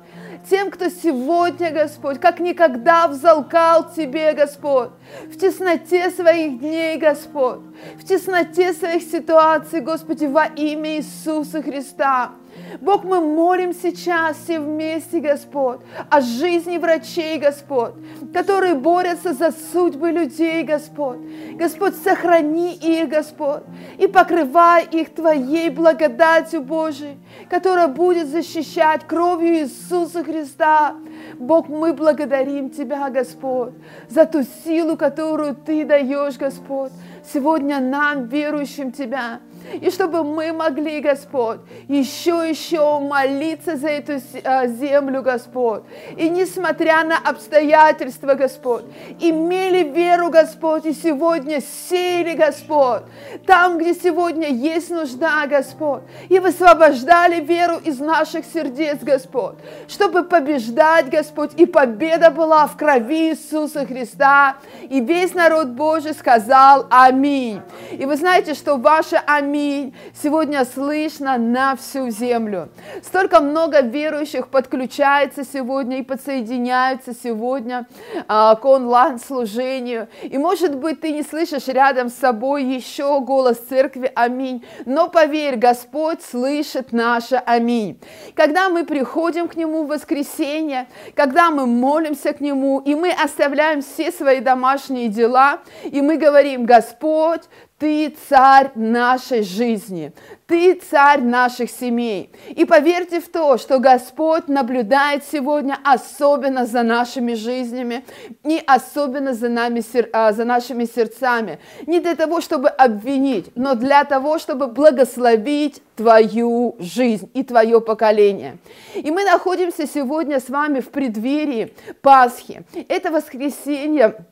[0.49, 4.91] Тем, кто сегодня, Господь, как никогда взалкал Тебе, Господь,
[5.27, 7.61] в тесноте своих дней, Господь,
[7.97, 12.33] в тесноте своих ситуаций, Господи, во имя Иисуса Христа.
[12.81, 15.81] Бог, мы молим сейчас все вместе, Господь,
[16.11, 17.95] о жизни врачей, Господь,
[18.33, 21.19] которые борются за судьбы людей, Господь.
[21.53, 23.63] Господь, сохрани их, Господь,
[23.99, 30.95] и покрывай их Твоей благодатью, Божией, которая будет защищать кровью Иисуса Христа.
[31.39, 33.75] Бог, мы благодарим Тебя, Господь,
[34.09, 36.93] за ту силу, которую Ты даешь, Господь,
[37.33, 39.41] сегодня нам, верующим Тебя.
[39.81, 45.83] И чтобы мы могли, Господь, еще еще молиться за эту а, землю, Господь.
[46.17, 48.85] И несмотря на обстоятельства, Господь,
[49.21, 53.03] имели веру, Господь, и сегодня сели, Господь,
[53.47, 59.55] там, где сегодня есть нужда, Господь, и высвобождали веру из наших сердец, Господь,
[59.89, 64.57] чтобы побеждать, Господь, и победа была в крови Иисуса Христа.
[64.89, 67.61] И весь народ Божий сказал Аминь.
[67.93, 72.71] И вы знаете, что ваше Аминь аминь, сегодня слышно на всю землю.
[73.05, 77.87] Столько много верующих подключается сегодня и подсоединяются сегодня
[78.27, 80.09] а, к онлайн-служению.
[80.25, 85.55] И может быть ты не слышишь рядом с собой еще голос церкви аминь, но поверь,
[85.55, 88.01] Господь слышит наше аминь.
[88.35, 93.83] Когда мы приходим к Нему в воскресенье, когда мы молимся к Нему, и мы оставляем
[93.83, 97.43] все свои домашние дела, и мы говорим, Господь,
[97.85, 100.15] ты царь нашей жизни,
[100.47, 102.31] ты царь наших семей.
[102.49, 108.03] И поверьте в то, что Господь наблюдает сегодня особенно за нашими жизнями
[108.43, 109.83] и особенно за, нами,
[110.15, 111.59] а, за нашими сердцами.
[111.87, 118.57] Не для того, чтобы обвинить, но для того, чтобы благословить твою жизнь и твое поколение.
[118.95, 122.65] И мы находимся сегодня с вами в преддверии Пасхи.
[122.89, 124.25] Это воскресенье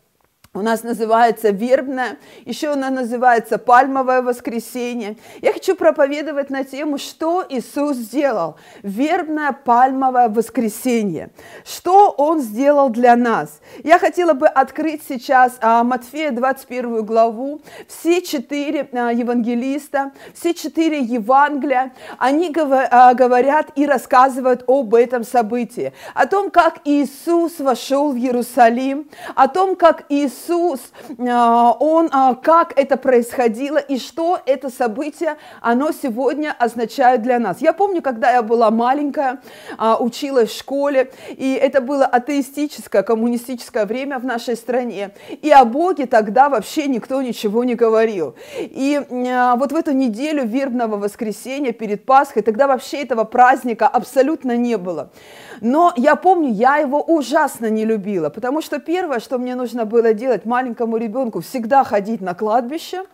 [0.55, 5.17] у нас называется вербное, еще она называется пальмовое воскресенье.
[5.41, 8.57] Я хочу проповедовать на тему, что Иисус сделал.
[8.83, 11.31] Вербное пальмовое воскресенье.
[11.65, 13.63] Что Он сделал для нас?
[13.83, 17.63] Я хотела бы открыть сейчас а, Матфея 21 главу.
[17.89, 25.95] Все четыре а, евангелиста, все четыре Евангелия, они а, говорят и рассказывают об этом событии.
[26.13, 30.81] О том, как Иисус вошел в Иерусалим, о том, как Иисус Иисус,
[31.19, 37.61] а, Он, а, как это происходило и что это событие, оно сегодня означает для нас.
[37.61, 39.41] Я помню, когда я была маленькая,
[39.79, 45.13] а, училась в школе, и это было атеистическое, коммунистическое время в нашей стране,
[45.43, 48.35] и о Боге тогда вообще никто ничего не говорил.
[48.59, 54.77] И вот в эту неделю вербного воскресенья перед Пасхой, тогда вообще этого праздника абсолютно не
[54.77, 55.11] было.
[55.65, 60.13] Но я помню, я его ужасно не любила, потому что первое, что мне нужно было
[60.13, 63.05] делать маленькому ребенку, всегда ходить на кладбище.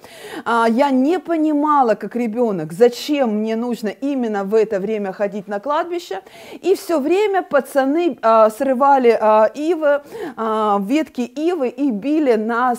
[0.47, 5.61] А, я не понимала, как ребенок, зачем мне нужно именно в это время ходить на
[5.61, 6.23] кладбище.
[6.63, 10.01] И все время пацаны а, срывали а, ивы,
[10.87, 12.79] ветки ивы и били нас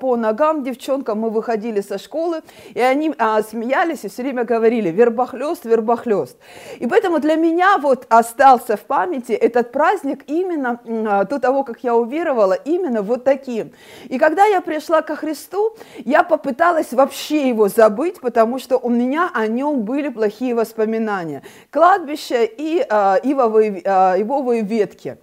[0.00, 1.20] по ногам, девчонкам.
[1.20, 2.40] Мы выходили со школы,
[2.72, 3.14] и они
[3.50, 6.38] смеялись и все время говорили «вербохлест, вербохлест».
[6.78, 11.64] И поэтому для меня вот остался в памяти памяти этот праздник именно а, до того,
[11.64, 13.72] как я уверовала, именно вот таким.
[14.08, 19.30] И когда я пришла ко Христу, я попыталась вообще его забыть, потому что у меня
[19.34, 21.42] о нем были плохие воспоминания.
[21.70, 25.16] Кладбище и э, ивовые, э, ивовые ветки.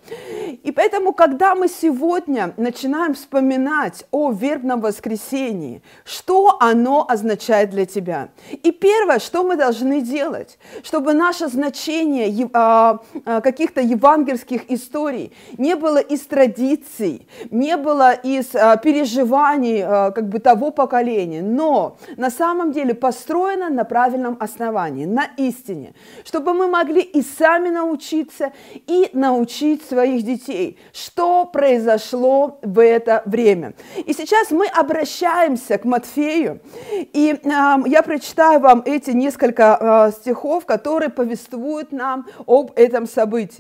[0.64, 8.30] И поэтому, когда мы сегодня начинаем вспоминать о вербном воскресении, что оно означает для тебя?
[8.52, 15.32] И первое, что мы должны делать, чтобы наше значение э, э, каких-то каких-то евангельских историй,
[15.57, 21.97] не было из традиций, не было из а, переживаний а, как бы того поколения, но
[22.17, 25.93] на самом деле построено на правильном основании, на истине,
[26.25, 28.51] чтобы мы могли и сами научиться,
[28.88, 33.73] и научить своих детей, что произошло в это время.
[34.05, 36.59] И сейчас мы обращаемся к Матфею,
[36.91, 37.49] и э,
[37.86, 43.57] я прочитаю вам эти несколько э, стихов, которые повествуют нам об этом событии.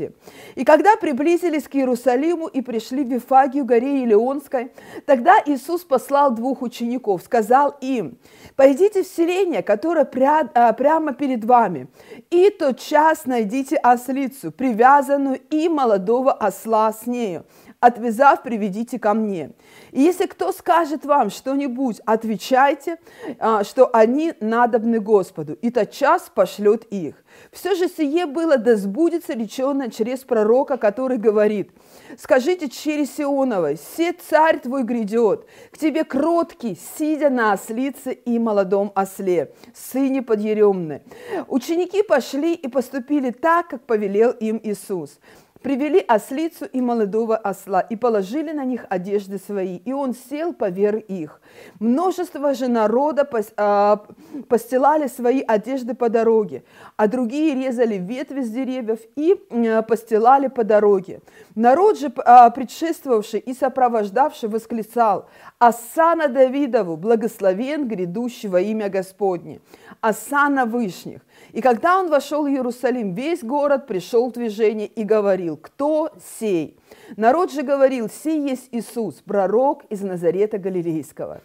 [0.55, 4.71] И когда приблизились к Иерусалиму и пришли в Вифагию, горе Илеонской,
[5.05, 8.17] тогда Иисус послал двух учеников, сказал им,
[8.55, 10.07] «Пойдите в селение, которое
[10.53, 11.87] а, прямо перед вами,
[12.29, 17.45] и тот час найдите ослицу, привязанную и молодого осла с нею,
[17.79, 19.51] отвязав, приведите ко мне.
[19.91, 22.97] И если кто скажет вам что-нибудь, отвечайте,
[23.39, 27.15] а, что они надобны Господу, и тот час пошлет их.
[27.51, 31.71] Все же сие было, да сбудется речено через пророка, который говорит,
[32.17, 38.91] скажите через Сионовой, се царь твой грядет, к тебе кроткий, сидя на ослице и молодом
[38.95, 41.03] осле, сыне подъеремны.
[41.47, 45.19] Ученики пошли и поступили так, как повелел им Иисус.
[45.61, 51.03] Привели ослицу и молодого осла и положили на них одежды свои, и он сел поверх
[51.07, 51.41] их.
[51.79, 53.27] Множество же народа
[53.57, 54.05] а,
[54.47, 56.63] постилали свои одежды по дороге,
[56.95, 61.21] а другие резали ветви с деревьев и э, постилали по дороге.
[61.55, 65.29] Народ же, а, предшествовавший и сопровождавший, восклицал,
[65.59, 69.59] «Асана Давидову, благословен грядущий во имя Господне,
[70.01, 71.21] Асана Вышних».
[71.51, 76.77] И когда он вошел в Иерусалим, весь город пришел в движение и говорил, кто сей?
[77.15, 81.41] Народ же говорил, сей есть Иисус, пророк из Назарета Галилейского.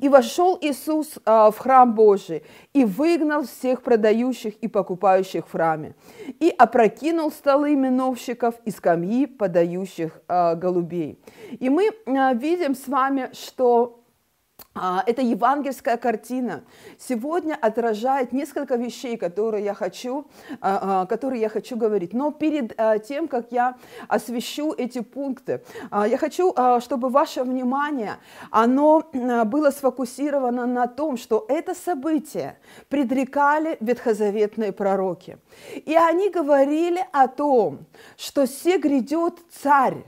[0.00, 5.94] И вошел Иисус а, в храм Божий и выгнал всех продающих и покупающих в храме,
[6.40, 11.18] и опрокинул столы миновщиков и скамьи подающих а, голубей.
[11.58, 14.01] И мы а, видим с вами, что
[15.06, 16.64] эта евангельская картина
[16.98, 20.26] сегодня отражает несколько вещей, которые я хочу,
[20.60, 22.14] а, а, которые я хочу говорить.
[22.14, 23.76] Но перед а, тем, как я
[24.08, 28.16] освещу эти пункты, а, я хочу, а, чтобы ваше внимание,
[28.50, 35.38] оно а, было сфокусировано на том, что это событие предрекали ветхозаветные пророки.
[35.74, 37.84] И они говорили о том,
[38.16, 40.02] что се грядет царь,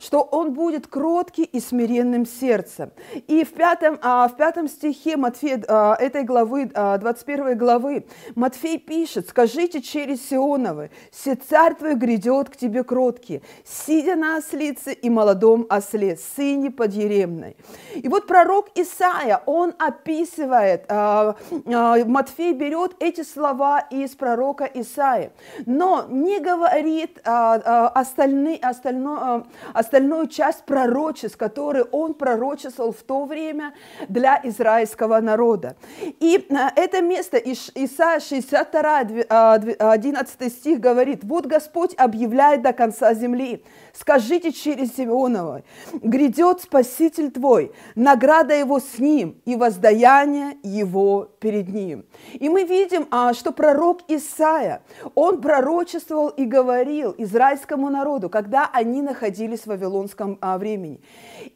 [0.00, 2.90] что он будет кроткий и смиренным сердцем.
[3.26, 8.78] И в пятом, а, в пятом стихе Матфея, а, этой главы, а, 21 главы, Матфей
[8.78, 15.10] пишет, «Скажите через Сионовы, все царь твой грядет к тебе кроткий, сидя на ослице и
[15.10, 17.56] молодом осле, сыне подъеремной».
[17.94, 25.32] И вот пророк Исаия, он описывает, а, а, Матфей берет эти слова из пророка Исаия,
[25.66, 33.02] но не говорит а, а, остальные, остальное, а, остальную часть пророчеств, которые он пророчествовал в
[33.02, 33.74] то время
[34.08, 35.76] для израильского народа.
[36.20, 42.62] И а, это место, Исайя 62, дв- а, дв- 11 стих говорит, «Вот Господь объявляет
[42.62, 43.62] до конца земли,
[43.92, 45.62] скажите через Симеонова,
[45.92, 52.04] грядет Спаситель твой, награда его с ним и воздаяние его перед ним».
[52.32, 54.82] И мы видим, а, что пророк Исаия,
[55.14, 61.00] он пророчествовал и говорил израильскому народу, когда они находились в Вавилонском а, времени.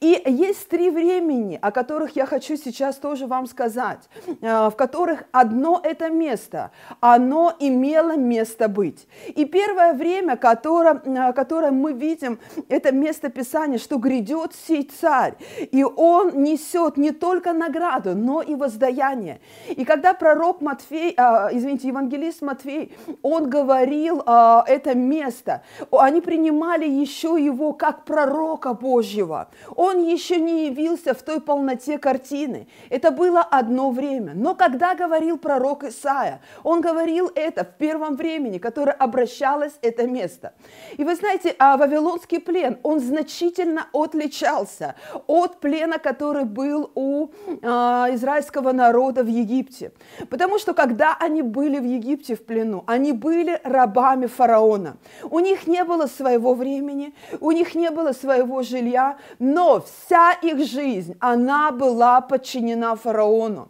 [0.00, 4.00] И есть три времени, о которых я хочу сейчас тоже вам сказать,
[4.42, 6.70] а, в которых одно это место,
[7.00, 9.06] оно имело место быть.
[9.28, 12.23] И первое время, которое, которое мы видим,
[12.68, 15.34] это место Писания, что грядет сей царь,
[15.72, 19.40] и он несет не только награду, но и воздаяние.
[19.68, 26.88] И когда пророк Матфей, а, извините, евангелист Матфей, он говорил а, это место, они принимали
[26.88, 29.48] еще его как пророка Божьего.
[29.76, 32.68] Он еще не явился в той полноте картины.
[32.90, 34.32] Это было одно время.
[34.34, 40.54] Но когда говорил пророк Исаия, он говорил это в первом времени, которое обращалось это место.
[40.96, 41.76] И вы знаете, а
[42.14, 44.94] Вавилонский плен, он значительно отличался
[45.26, 47.28] от плена, который был у
[47.62, 49.92] а, израильского народа в Египте.
[50.30, 54.96] Потому что когда они были в Египте в плену, они были рабами фараона.
[55.30, 60.58] У них не было своего времени, у них не было своего жилья, но вся их
[60.64, 63.68] жизнь, она была подчинена фараону.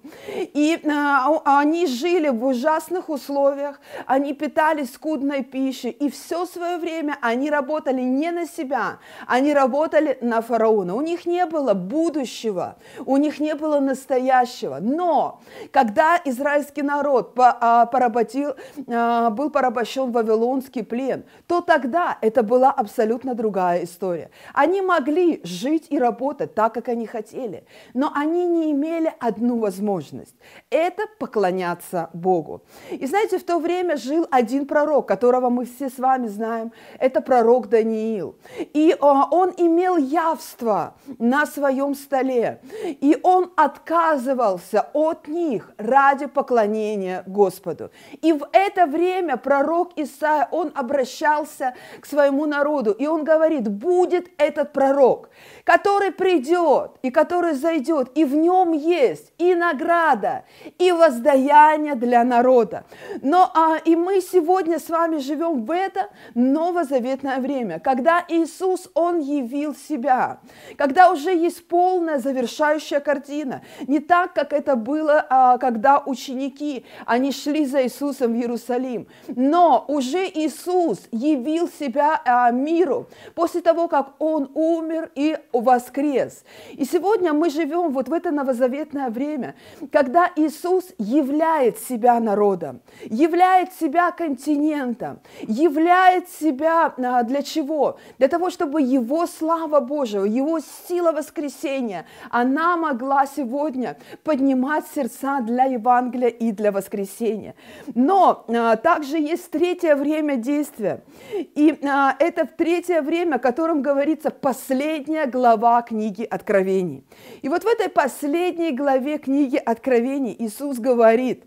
[0.55, 7.17] И а, они жили в ужасных условиях, они питались скудной пищей, и все свое время
[7.23, 10.95] они работали не на себя, они работали на фараона.
[10.95, 12.77] У них не было будущего,
[13.07, 14.79] у них не было настоящего.
[14.81, 15.41] Но
[15.73, 18.55] когда израильский народ а, поработил,
[18.89, 24.31] а, был порабощен в Вавилонский плен, то тогда это была абсолютно другая история.
[24.53, 27.65] Они могли жить и работать так, как они хотели,
[27.95, 30.35] но они не имели одну возможность–
[30.71, 32.63] это поклоняться Богу.
[32.91, 37.21] И знаете, в то время жил один пророк, которого мы все с вами знаем, это
[37.21, 38.24] пророк Даниил.
[38.57, 47.25] И а, он имел явство на своем столе, и он отказывался от них ради поклонения
[47.27, 47.91] Господу.
[48.23, 54.31] И в это время пророк Исаия, он обращался к своему народу, и он говорит, будет
[54.39, 55.29] этот пророк,
[55.65, 60.45] который придет и который зайдет, и в нем есть и награда,
[60.79, 62.85] и воздаяние для народа.
[63.23, 69.21] Но а, и мы сегодня с вами живем в это новозаветное время, когда Иисус, Он
[69.21, 70.39] явил себя,
[70.77, 77.33] когда уже есть полная завершающая картина, не так, как это было, а, когда ученики, они
[77.33, 84.15] шли за Иисусом в Иерусалим, но уже Иисус явил себя а, миру после того, как
[84.19, 86.45] Он умер и воскрес.
[86.73, 89.55] И сегодня мы живем вот в это новозаветное время,
[89.93, 97.99] когда Иисус являет себя народом, являет себя континентом, являет себя а, для чего?
[98.19, 105.65] Для того, чтобы Его слава Божия, Его сила воскресения, она могла сегодня поднимать сердца для
[105.65, 107.55] Евангелия и для воскресения.
[107.95, 111.03] Но а, также есть третье время действия.
[111.33, 115.44] И а, это третье время, о котором говорится последняя глава
[115.87, 117.05] книги Откровений.
[117.43, 121.45] И вот в этой последней главе книги Откровений Иисус говорит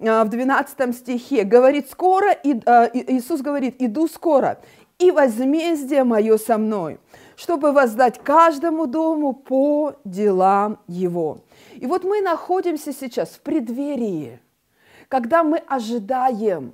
[0.00, 2.30] а, в 12 стихе, говорит скоро,
[2.66, 4.60] а, и- Иисус говорит, иду скоро,
[4.98, 6.98] и возмездие мое со мной,
[7.36, 11.38] чтобы воздать каждому дому по делам его.
[11.74, 14.38] И вот мы находимся сейчас в преддверии,
[15.08, 16.72] когда мы ожидаем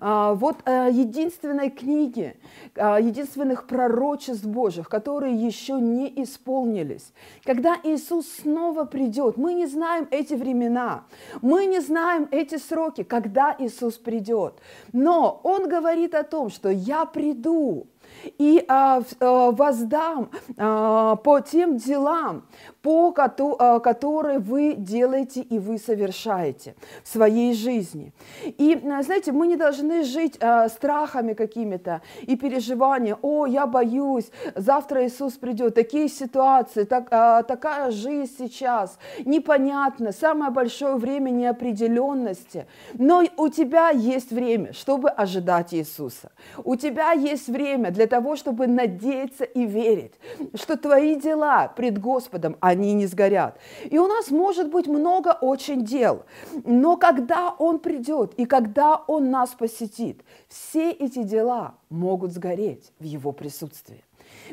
[0.00, 2.36] вот а, единственной книги,
[2.76, 7.12] а, единственных пророчеств Божьих, которые еще не исполнились.
[7.44, 11.04] Когда Иисус снова придет, мы не знаем эти времена,
[11.40, 14.54] мы не знаем эти сроки, когда Иисус придет.
[14.92, 17.86] Но Он говорит о том, что я приду,
[18.38, 22.44] и а, а, воздам а, по тем делам,
[22.82, 28.12] по кото- а, которые вы делаете и вы совершаете в своей жизни.
[28.44, 33.18] И а, знаете, мы не должны жить а, страхами какими-то и переживания.
[33.22, 35.74] О, я боюсь, завтра Иисус придет.
[35.74, 42.66] Такие ситуации, так, а, такая жизнь сейчас, непонятно, самое большое время неопределенности.
[42.94, 46.32] Но у тебя есть время, чтобы ожидать Иисуса.
[46.64, 50.12] У тебя есть время для того, чтобы надеяться и верить,
[50.54, 53.58] что твои дела пред Господом, они не сгорят.
[53.84, 56.24] И у нас может быть много очень дел,
[56.64, 63.04] но когда Он придет и когда Он нас посетит, все эти дела могут сгореть в
[63.04, 64.04] Его присутствии.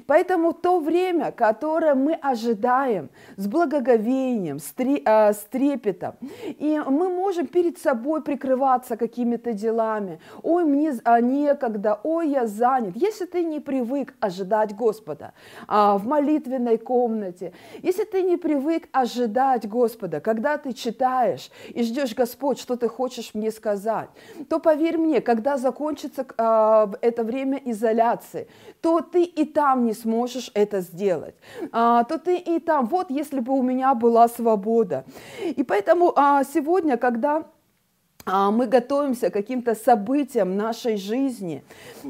[0.08, 4.60] Поэтому то время, которое мы ожидаем с благоговением,
[5.06, 10.20] а, с трепетом, и мы можем перед собой прикрываться какими-то делами.
[10.44, 12.96] Ой, мне а, некогда, ой, я занят.
[12.96, 15.34] Если ты не привык ожидать Господа
[15.68, 22.16] а, в молитвенной комнате, если ты не привык ожидать Господа, когда ты читаешь и ждешь,
[22.16, 24.10] Господь, что ты хочешь мне сказать,
[24.50, 28.48] то поверь мне, когда закончится а, это время изоляции,
[28.82, 31.36] то ты и там не сможешь это сделать.
[31.72, 35.06] А, то ты и там, вот если бы у меня была свобода.
[35.44, 37.46] И поэтому а, сегодня, когда
[38.52, 41.64] мы готовимся к каким-то событиям нашей жизни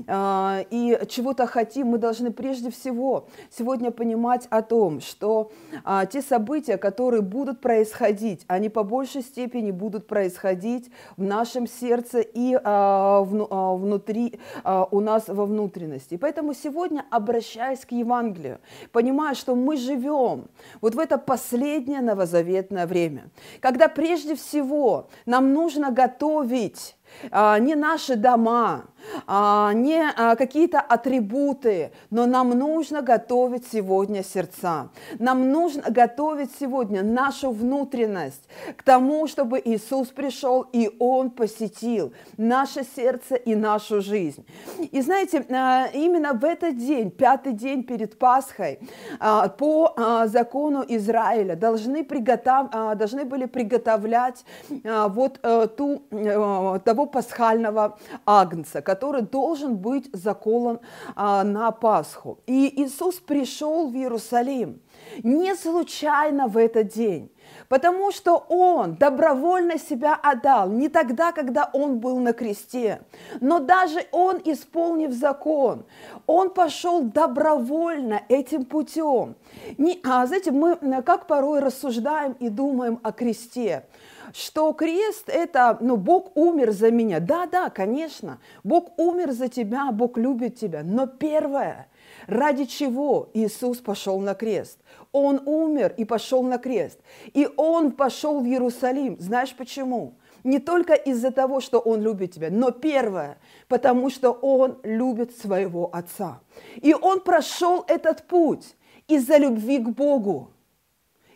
[0.08, 5.52] а, и чего-то хотим, мы должны прежде всего сегодня понимать о том, что
[5.84, 12.20] а, те события, которые будут происходить, они по большей степени будут происходить в нашем сердце
[12.20, 16.18] и а, вну- а, внутри а, у нас во внутренности.
[16.18, 18.60] Поэтому сегодня, обращаясь к Евангелию,
[18.92, 20.48] понимая, что мы живем
[20.82, 23.30] вот в это последнее новозаветное время,
[23.62, 26.96] когда прежде всего нам нужно готовить
[27.32, 28.86] а, не наши дома,
[29.28, 34.90] не а, какие-то атрибуты, но нам нужно готовить сегодня сердца.
[35.20, 42.86] Нам нужно готовить сегодня нашу внутренность к тому, чтобы Иисус пришел и Он посетил наше
[42.96, 44.46] сердце и нашу жизнь.
[44.92, 48.80] И знаете, а, именно в этот день, пятый день перед Пасхой,
[49.20, 54.46] а, по а, закону Израиля должны, приготов- а, должны были приготовлять
[54.86, 60.80] а, вот э, ту, э, того пасхального агнца, который должен быть заколон
[61.16, 62.40] а, на Пасху.
[62.48, 64.82] И Иисус пришел в Иерусалим
[65.24, 67.32] не случайно в этот день,
[67.68, 73.02] потому что Он добровольно себя отдал, не тогда, когда Он был на кресте,
[73.42, 75.86] но даже Он, исполнив закон,
[76.26, 79.36] Он пошел добровольно этим путем.
[79.78, 83.86] Не, а, знаете, мы как порой рассуждаем и думаем о кресте,
[84.34, 87.20] что крест это, ну, Бог умер за меня.
[87.20, 90.82] Да, да, конечно, Бог умер за тебя, Бог любит тебя.
[90.84, 91.88] Но первое,
[92.28, 94.80] ради чего Иисус пошел на крест?
[95.12, 97.00] Он умер и пошел на крест.
[97.34, 99.18] И Он пошел в Иерусалим.
[99.20, 100.16] Знаешь почему?
[100.44, 105.90] Не только из-за того, что Он любит тебя, но первое, потому что Он любит своего
[105.94, 106.40] Отца.
[106.76, 108.76] И Он прошел этот путь
[109.08, 110.52] из-за любви к Богу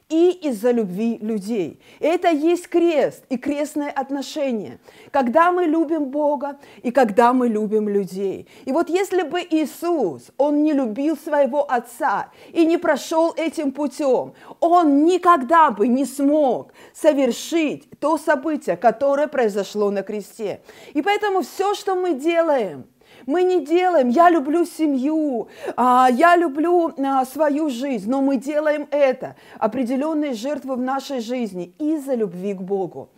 [0.10, 1.80] и из-за любви людей.
[2.00, 4.80] Это есть крест и крестное отношение,
[5.12, 8.48] когда мы любим Бога и когда мы любим людей.
[8.66, 14.34] И вот если бы Иисус, Он не любил своего Отца и не прошел этим путем,
[14.60, 20.62] Он никогда бы не смог совершить то событие, которое произошло на кресте.
[20.94, 22.86] И поэтому все, что мы делаем,
[23.26, 28.88] Мы не делаем, я люблю семью, а, я люблю а, свою жизнь, но мы делаем
[28.92, 33.10] это, определенные жертвы в нашей жизни из-за любви к Богу.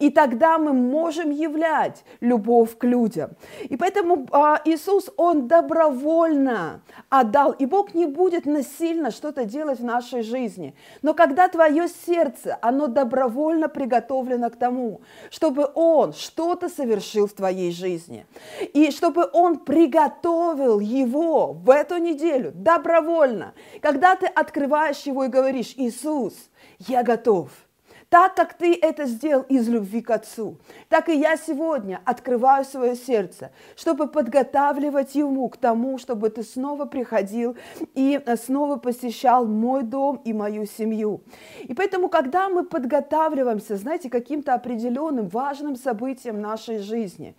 [0.00, 3.30] И тогда мы можем являть любовь к людям.
[3.62, 9.84] И поэтому а, Иисус, Он добровольно отдал, и Бог не будет насильно что-то делать в
[9.84, 10.74] нашей жизни.
[11.02, 17.72] Но когда твое сердце, оно добровольно приготовлено к тому, чтобы Он что-то совершил в твоей
[17.72, 18.26] жизни,
[18.74, 25.74] и чтобы Он приготовил его в эту неделю добровольно, когда ты открываешь его и говоришь,
[25.76, 26.34] Иисус,
[26.78, 27.50] я готов–
[28.12, 30.58] так как ты это сделал из любви к Отцу,
[30.90, 36.84] так и я сегодня открываю свое сердце, чтобы подготавливать ему к тому, чтобы ты снова
[36.84, 37.56] приходил
[37.94, 41.22] и снова посещал мой дом и мою семью.
[41.62, 47.34] И поэтому, когда мы подготавливаемся, знаете, каким-то определенным важным событием нашей жизни,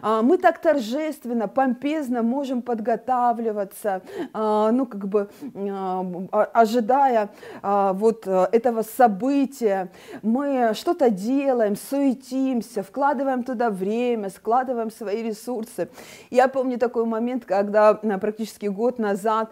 [0.00, 4.00] а, мы так торжественно, помпезно можем подготавливаться,
[4.32, 5.28] а, ну, как бы
[5.68, 7.28] а, ожидая
[7.62, 9.90] вот э, этого события,
[10.22, 15.88] мы что-то делаем, суетимся, вкладываем туда время, складываем свои ресурсы.
[16.30, 19.50] Я помню такой момент, когда э, практически год назад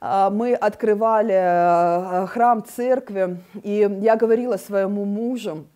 [0.00, 5.66] э, мы открывали э, храм церкви, и я говорила своему мужу,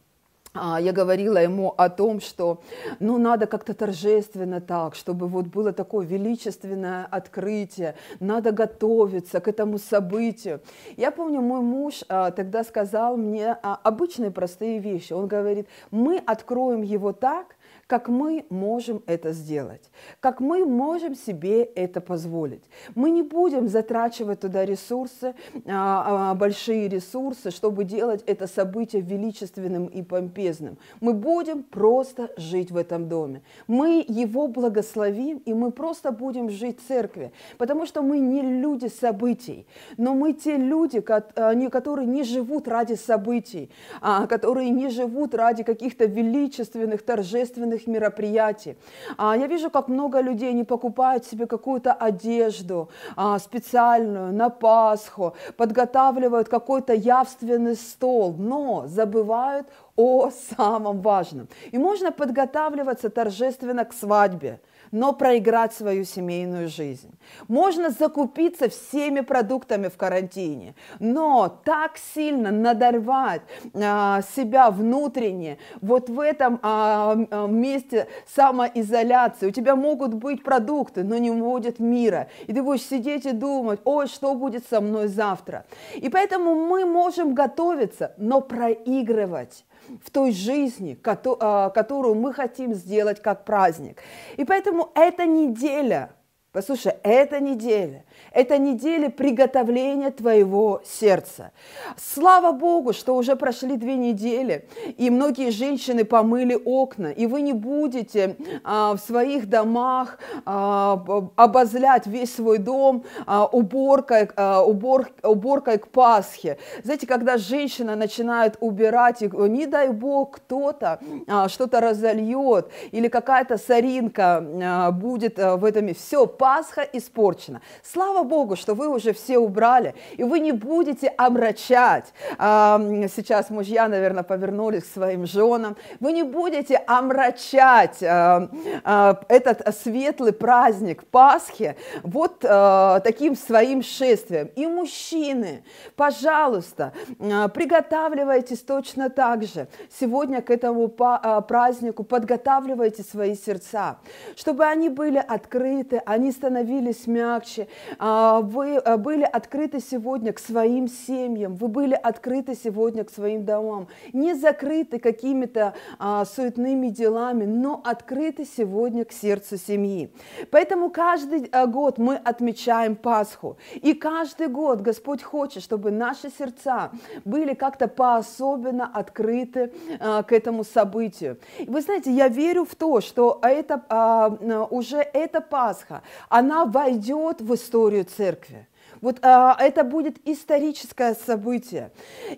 [0.54, 2.60] я говорила ему о том, что
[2.98, 9.78] ну, надо как-то торжественно так, чтобы вот было такое величественное открытие, надо готовиться к этому
[9.78, 10.60] событию.
[10.96, 15.12] Я помню, мой муж а, тогда сказал мне а, обычные простые вещи.
[15.12, 17.56] Он говорит, мы откроем его так,
[17.90, 22.62] как мы можем это сделать, как мы можем себе это позволить.
[22.94, 25.34] Мы не будем затрачивать туда ресурсы,
[25.66, 30.78] а, а, большие ресурсы, чтобы делать это событие величественным и помпезным.
[31.00, 33.42] Мы будем просто жить в этом доме.
[33.66, 38.86] Мы его благословим, и мы просто будем жить в церкви, потому что мы не люди
[38.86, 39.66] событий,
[39.96, 43.68] но мы те люди, которые не живут ради событий,
[44.00, 48.76] а, которые не живут ради каких-то величественных, торжественных разных мероприятий.
[49.16, 55.34] А, я вижу, как много людей не покупают себе какую-то одежду а, специальную на Пасху,
[55.56, 59.66] подготавливают какой-то явственный стол, но забывают
[59.96, 61.48] о самом важном.
[61.72, 64.58] И можно подготавливаться торжественно к свадьбе,
[64.92, 67.10] но проиграть свою семейную жизнь.
[67.48, 73.42] Можно закупиться всеми продуктами в карантине, но так сильно надорвать
[73.74, 79.48] а, себя внутренне, вот в этом а, а, месте самоизоляции.
[79.48, 82.28] У тебя могут быть продукты, но не будет мира.
[82.46, 85.64] И ты будешь сидеть и думать, ой, что будет со мной завтра.
[85.94, 89.64] И поэтому мы можем готовиться, но проигрывать
[90.04, 94.02] в той жизни, а, которую мы хотим сделать как праздник.
[94.36, 96.10] И поэтому эта неделя,
[96.52, 101.52] послушай, эта неделя это неделя приготовления твоего сердца.
[101.96, 107.52] Слава Богу, что уже прошли две недели, и многие женщины помыли окна, и вы не
[107.52, 111.04] будете а, в своих домах а,
[111.36, 116.58] обозлять весь свой дом а, уборкой, а, убор, уборкой к Пасхе.
[116.84, 123.58] Знаете, когда женщина начинает убирать, и, не дай Бог, кто-то а, что-то разольет, или какая-то
[123.58, 127.60] соринка а, будет а, в этом, все, Пасха испорчена.
[127.82, 132.14] Слава Богу, что вы уже все убрали, и вы не будете омрачать.
[132.38, 135.76] Сейчас мужья, наверное, повернулись к своим женам.
[136.00, 144.48] Вы не будете омрачать этот светлый праздник Пасхи вот таким своим шествием.
[144.56, 145.62] И мужчины,
[145.94, 149.68] пожалуйста, приготавливайтесь точно так же.
[150.00, 153.98] Сегодня к этому празднику подготавливайте свои сердца,
[154.36, 157.68] чтобы они были открыты, они становились мягче,
[157.98, 163.44] а, вы а, были открыты сегодня к своим семьям, вы были открыты сегодня к своим
[163.44, 170.10] домам, не закрыты какими-то а, суетными делами, но открыты сегодня к сердцу семьи.
[170.50, 176.90] Поэтому каждый год мы отмечаем Пасху, и каждый год Господь хочет, чтобы наши сердца
[177.24, 181.38] были как-то по-особенно открыты к этому событию.
[181.66, 188.04] Вы знаете, я верю в то, что это, уже эта Пасха, она войдет в историю
[188.04, 188.68] церкви.
[189.00, 191.90] Вот а, это будет историческое событие.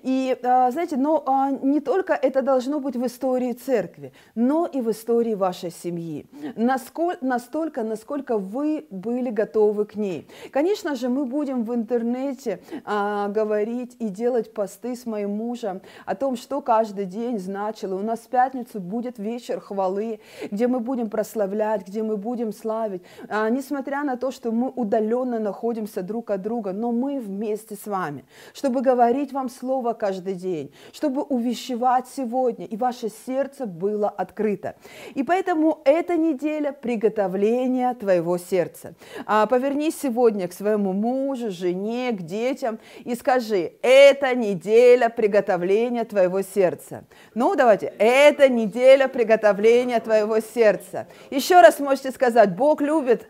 [0.02, 4.80] И, а, знаете, но а, не только это должно быть в истории церкви, но и
[4.80, 6.26] в истории вашей семьи.
[6.56, 10.28] Насколько, настолько, насколько вы были готовы к ней.
[10.50, 16.14] Конечно же, мы будем в интернете а, говорить и делать посты с моим мужем о
[16.14, 17.96] том, что каждый день значило.
[17.96, 23.02] У нас в пятницу будет вечер хвалы, где мы будем прославлять, где мы будем славить.
[23.28, 27.86] А, несмотря на то, что мы удаленно находимся друг от друга, но мы вместе с
[27.86, 34.74] вами, чтобы говорить вам слово каждый день, чтобы увещевать сегодня, и ваше сердце было открыто.
[35.14, 38.94] И поэтому эта неделя приготовления твоего сердца.
[39.24, 46.42] А, повернись сегодня к своему мужу, жене, к детям и скажи, это неделя приготовления твоего
[46.42, 47.04] сердца.
[47.34, 51.06] Ну, давайте, это неделя приготовления твоего сердца.
[51.30, 53.26] Еще раз можете сказать, Бог любит,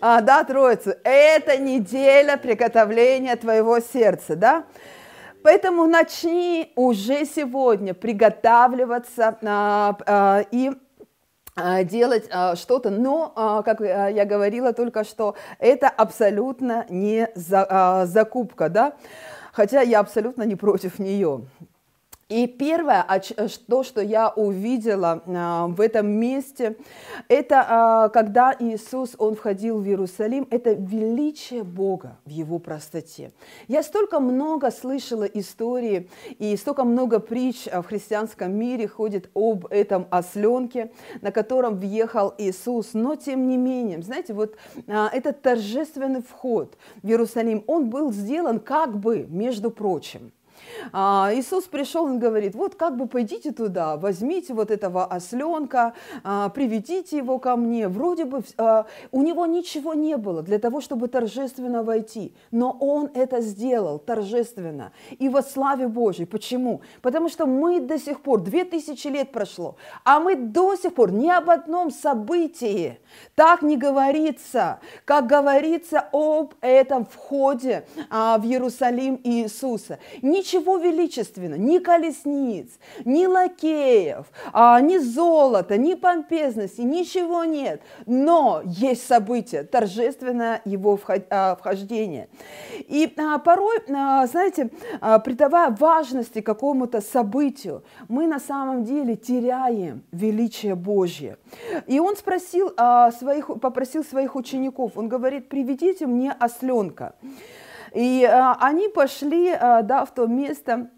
[0.00, 2.65] а, да, Троицу, это неделя приготовления
[3.36, 4.64] твоего сердца, да?
[5.42, 10.72] Поэтому начни уже сегодня приготавливаться а, а, и
[11.54, 17.28] а, делать а, что-то, но, а, как а, я говорила только что, это абсолютно не
[17.34, 18.94] за, закупка, да,
[19.52, 21.46] хотя я абсолютно не против нее.
[22.28, 26.76] И первое, ч- э, то, что я увидела а, в этом месте,
[27.28, 33.30] это а, когда Иисус, Он входил в Иерусалим, это величие Бога в Его простоте.
[33.68, 36.10] Я столько много слышала истории
[36.40, 40.90] и столько много притч а, в христианском мире ходит об этом осленке,
[41.22, 42.90] на котором въехал Иисус.
[42.94, 44.56] Но тем не менее, знаете, вот
[44.88, 50.32] а, этот торжественный вход в Иерусалим, он был сделан как бы, между прочим,
[50.92, 56.48] а, Иисус пришел, он говорит, вот как бы пойдите туда, возьмите вот этого осленка, а,
[56.48, 57.88] приведите его ко мне.
[57.88, 63.10] Вроде бы а, у него ничего не было для того, чтобы торжественно войти, но он
[63.14, 66.26] это сделал торжественно и во славе Божьей.
[66.26, 66.80] Почему?
[67.02, 71.12] Потому что мы до сих пор, две тысячи лет прошло, а мы до сих пор
[71.12, 72.98] ни об одном событии
[73.34, 79.98] так не говорится, как говорится об этом входе а, в Иерусалим Иисуса.
[80.22, 82.70] Ничего величественно, ни колесниц,
[83.04, 87.80] ни лакеев, а, ни золота, ни помпезности, ничего нет.
[88.06, 90.98] Но есть событие, торжественное его
[91.30, 92.28] а, вхождение.
[92.88, 100.02] И а, порой, а, знаете, а, придавая важности какому-то событию, мы на самом деле теряем
[100.12, 101.38] величие Божье.
[101.86, 107.14] И он спросил а, своих, попросил своих учеников, он говорит, приведите мне осленка.
[107.96, 110.90] И а, они пошли а, да, в то место,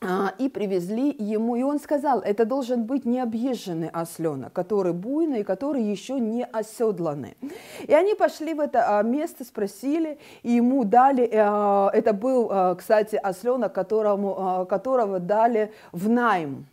[0.00, 5.82] а, и привезли ему, и он сказал, это должен быть необъезженный осленок, который буйный, который
[5.82, 7.36] еще не оседланный.
[7.86, 14.66] И они пошли в это место, спросили, и ему дали, это был, кстати, осленок, которому,
[14.66, 16.64] которого дали в найм.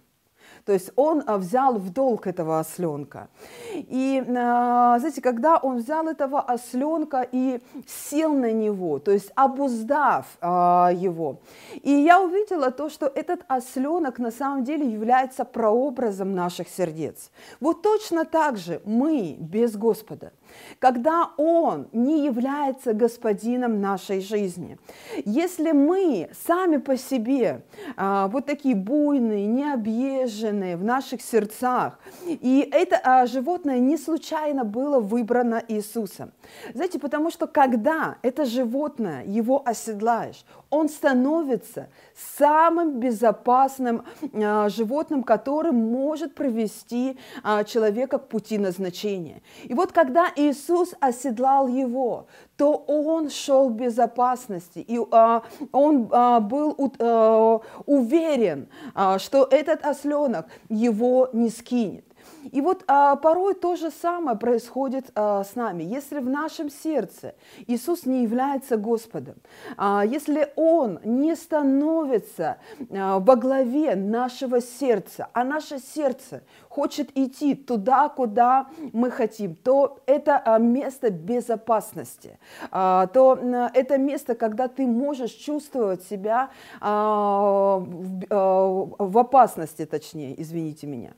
[0.68, 3.30] То есть он а, взял в долг этого осленка.
[3.74, 10.26] И, а, знаете, когда он взял этого осленка и сел на него, то есть обуздав
[10.42, 11.40] а, его,
[11.82, 17.32] и я увидела то, что этот осленок на самом деле является прообразом наших сердец.
[17.62, 20.34] Вот точно так же мы без Господа
[20.80, 24.78] когда Он не является господином нашей жизни.
[25.26, 27.64] Если мы сами по себе
[27.96, 35.00] а, вот такие буйные, необъезженные в наших сердцах, и это а, животное не случайно было
[35.00, 36.32] выбрано Иисусом.
[36.74, 41.90] Знаете, потому что когда это животное, его оседлаешь, он становится
[42.38, 44.04] самым безопасным
[44.34, 49.42] а, животным, которым может провести а, человека к пути назначения.
[49.64, 52.28] И вот когда Иисус оседлал его,
[52.58, 59.86] то он шел в безопасности, и а, он а, был а, уверен, а, что этот
[59.86, 62.07] осленок его не скинет.
[62.52, 65.84] И вот а, порой то же самое происходит а, с нами.
[65.84, 67.36] Если в нашем сердце
[67.68, 69.36] Иисус не является Господом,
[69.76, 72.58] а, если Он не становится
[72.90, 76.44] а, во главе нашего сердца, а наше сердце
[76.78, 82.38] хочет идти туда, куда мы хотим, то это а, место безопасности,
[82.70, 83.34] а, то
[83.74, 91.14] это место, когда ты можешь чувствовать себя а, в, опасности, точнее, извините меня.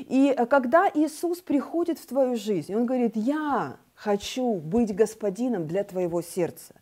[0.00, 6.20] И когда Иисус приходит в твою жизнь, Он говорит, я хочу быть господином для твоего
[6.20, 6.74] сердца.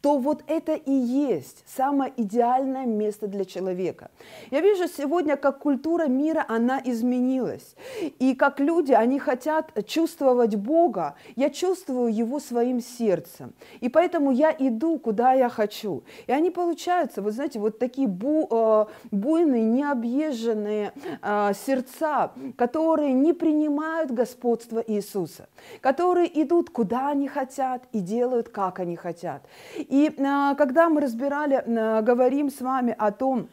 [0.00, 4.10] То вот это и есть самое идеальное место для человека.
[4.50, 7.74] Я вижу сегодня, как культура мира, она изменилась.
[8.18, 11.14] И как люди, они хотят чувствовать Бога.
[11.36, 13.52] Я чувствую Его своим сердцем.
[13.80, 16.02] И поэтому я иду, куда я хочу.
[16.26, 23.34] И они получаются, вы знаете, вот такие бу, э, буйные, необъезженные э, сердца, которые не
[23.34, 25.48] принимают господство Иисуса,
[25.80, 29.42] которые идут, куда они хотят и делают, как они хотят.
[29.90, 33.48] И а, когда мы разбирали, а, говорим с вами о том,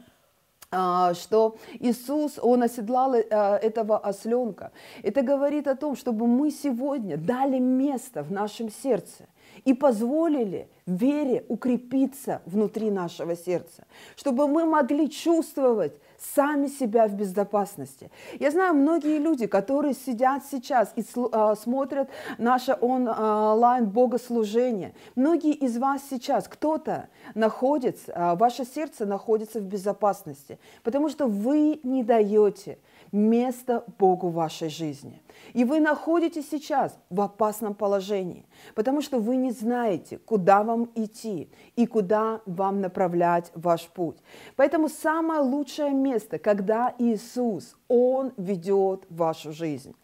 [0.69, 4.71] а, что Иисус, Он оседлал э, этого осленка.
[5.01, 9.25] Это говорит о том, чтобы мы сегодня дали место в нашем сердце
[9.65, 13.85] и позволили вере укрепиться внутри нашего сердца,
[14.15, 18.11] чтобы мы могли чувствовать сами себя в безопасности.
[18.39, 24.95] Я знаю многие люди, которые сидят сейчас и а, смотрят наше онлайн богослужение.
[25.15, 31.79] Многие из вас сейчас, кто-то находится, а, ваше сердце находится в безопасности, потому что вы
[31.83, 32.79] не даете
[33.11, 35.21] место Богу в вашей жизни.
[35.53, 38.45] И вы находитесь сейчас в опасном положении,
[38.75, 44.17] потому что вы не знаете, куда вам идти и куда вам направлять ваш путь.
[44.55, 49.95] Поэтому самое лучшее место, когда Иисус, Он ведет вашу жизнь,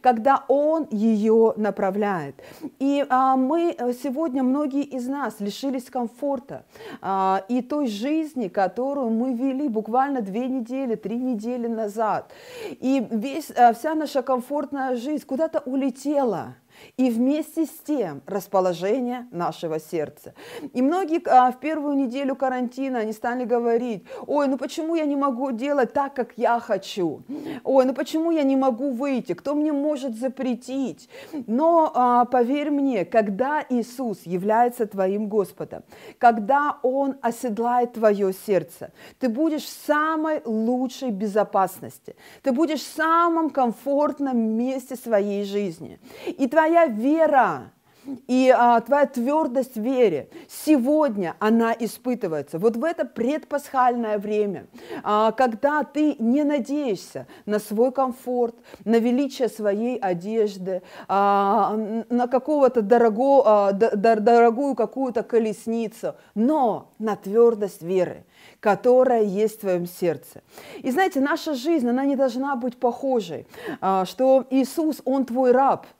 [0.00, 2.36] когда Он ее направляет.
[2.78, 6.64] И а, мы э, сегодня, многие из нас лишились комфорта
[7.00, 12.30] а, и той жизни, которую мы вели буквально две недели, три недели назад.
[12.80, 16.56] И весь, а, вся наша комфортная жизнь куда-то улетела
[16.96, 20.34] и вместе с тем расположение нашего сердца.
[20.72, 25.16] И многие а, в первую неделю карантина они стали говорить, ой, ну почему я не
[25.16, 27.22] могу делать так, как я хочу?
[27.64, 29.34] Ой, ну почему я не могу выйти?
[29.34, 31.08] Кто мне может запретить?
[31.46, 35.82] Но а, поверь мне, когда Иисус является твоим Господом,
[36.18, 43.50] когда Он оседлает твое сердце, ты будешь в самой лучшей безопасности, ты будешь в самом
[43.50, 45.98] комфортном месте своей жизни.
[46.26, 47.72] И твоя твоя вера
[48.26, 52.58] и а, твоя твердость в вере сегодня она испытывается.
[52.58, 54.66] Вот в это предпасхальное время,
[55.04, 61.76] а, когда ты не надеешься на свой комфорт, на величие своей одежды, а,
[62.08, 68.24] на какого-то дорого, а, д- дорогую какую-то колесницу, но на твердость веры
[68.58, 70.42] которая есть в твоем сердце.
[70.78, 73.46] И знаете, наша жизнь, она не должна быть похожей,
[73.80, 75.86] а, что Иисус, Он твой раб–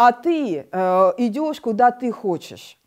[0.00, 2.78] а ты э, идешь куда ты хочешь.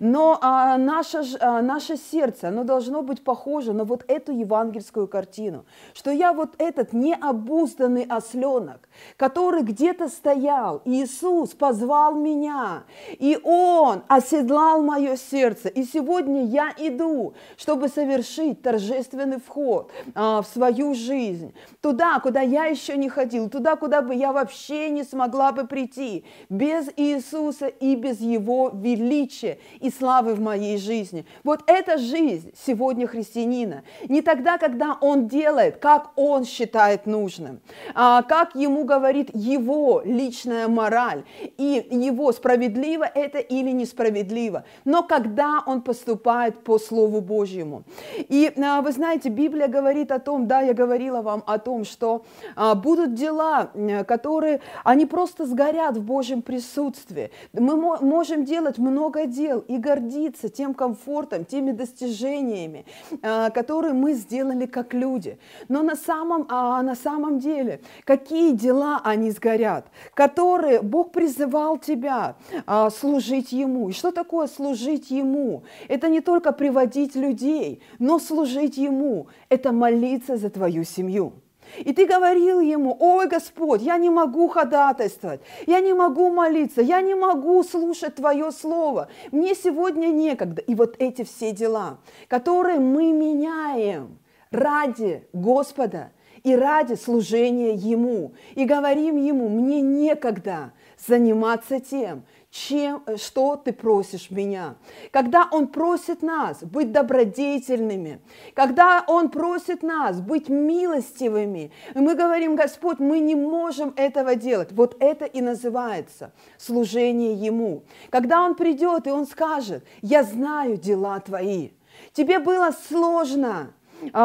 [0.00, 5.64] Но а, наше, а, наше сердце, оно должно быть похоже на вот эту евангельскую картину,
[5.94, 14.82] что я вот этот необузданный осленок, который где-то стоял, Иисус позвал меня, и Он оседлал
[14.82, 22.20] мое сердце, и сегодня я иду, чтобы совершить торжественный вход а, в свою жизнь, туда,
[22.20, 26.88] куда я еще не ходил, туда, куда бы я вообще не смогла бы прийти, без
[26.96, 31.26] Иисуса и без Его величия и славы в моей жизни.
[31.44, 33.82] Вот эта жизнь сегодня христианина.
[34.08, 37.60] Не тогда, когда он делает, как он считает нужным,
[37.94, 41.22] а как ему говорит его личная мораль,
[41.56, 47.84] и его справедливо это или несправедливо, но когда он поступает по Слову Божьему.
[48.16, 52.24] И а, вы знаете, Библия говорит о том, да, я говорила вам о том, что
[52.56, 53.70] а, будут дела,
[54.06, 57.30] которые, они просто сгорят в Божьем присутствии.
[57.52, 62.86] Мы можем делать много дел, и гордиться тем комфортом, теми достижениями,
[63.22, 65.38] а, которые мы сделали как люди.
[65.68, 72.36] Но на самом, на самом деле, какие дела они сгорят, которые Бог призывал тебя
[72.66, 73.88] а, служить Ему.
[73.88, 75.64] И что такое служить Ему?
[75.88, 81.32] Это не только приводить людей, но служить Ему– это молиться за твою семью.
[81.76, 87.00] И ты говорил ему, ой, Господь, я не могу ходатайствовать, я не могу молиться, я
[87.00, 90.62] не могу слушать Твое Слово, мне сегодня некогда.
[90.62, 94.18] И вот эти все дела, которые мы меняем
[94.50, 96.10] ради Господа
[96.42, 98.34] и ради служения Ему.
[98.54, 100.72] И говорим Ему, мне некогда
[101.06, 104.76] заниматься тем, чем, э, что ты просишь меня.
[105.10, 108.20] Когда Он просит нас быть добродетельными,
[108.54, 114.72] когда Он просит нас быть милостивыми, и мы говорим, Господь, мы не можем этого делать.
[114.72, 117.84] Вот это и называется служение Ему.
[118.10, 121.70] Когда Он придет и Он скажет, я знаю дела твои.
[122.12, 123.72] Тебе было сложно,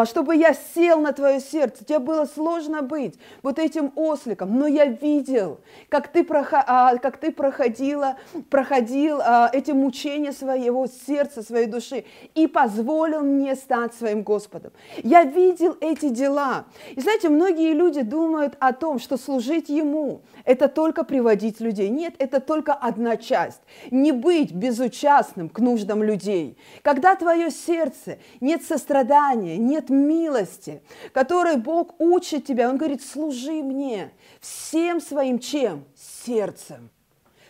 [0.05, 1.85] чтобы я сел на твое сердце.
[1.85, 5.59] Тебе было сложно быть вот этим осликом, но я видел,
[5.89, 8.17] как ты, прохо- а, как ты проходила,
[8.49, 12.05] проходил а, эти мучения своего сердца, своей души
[12.35, 14.71] и позволил мне стать своим Господом.
[15.03, 16.65] Я видел эти дела.
[16.95, 21.89] И знаете, многие люди думают о том, что служить Ему– это только приводить людей.
[21.89, 23.61] Нет, это только одна часть.
[23.91, 26.57] Не быть безучастным к нуждам людей.
[26.81, 30.81] Когда твое сердце нет сострадания, нет милости,
[31.13, 35.85] которой Бог учит тебя, Он говорит, служи мне всем своим чем?
[35.95, 36.89] Сердцем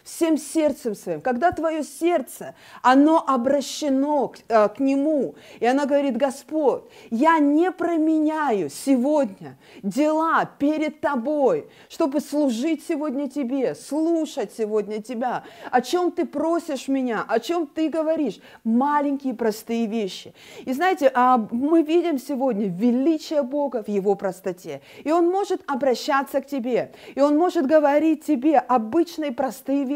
[0.03, 6.17] всем сердцем своим, когда твое сердце, оно обращено к, э, к Нему, и она говорит,
[6.17, 15.43] Господь, я не променяю сегодня дела перед Тобой, чтобы служить сегодня Тебе, слушать сегодня Тебя,
[15.71, 20.33] о чем Ты просишь меня, о чем Ты говоришь, маленькие простые вещи.
[20.65, 26.41] И знаете, а мы видим сегодня величие Бога в Его простоте, и Он может обращаться
[26.41, 29.92] к тебе, и Он может говорить тебе обычные простые вещи,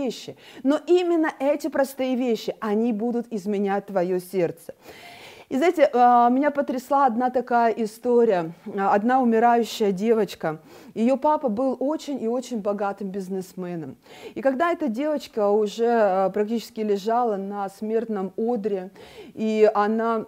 [0.64, 4.74] но именно эти простые вещи, они будут изменять твое сердце.
[5.49, 8.52] И знаете, а, меня потрясла одна такая история.
[8.78, 10.60] А, Одна умирающая девочка.
[10.94, 13.95] Ее папа был очень и очень богатым бизнесменом.
[14.36, 18.91] И когда эта девочка уже а, практически лежала на смертном одре,
[19.36, 20.26] и она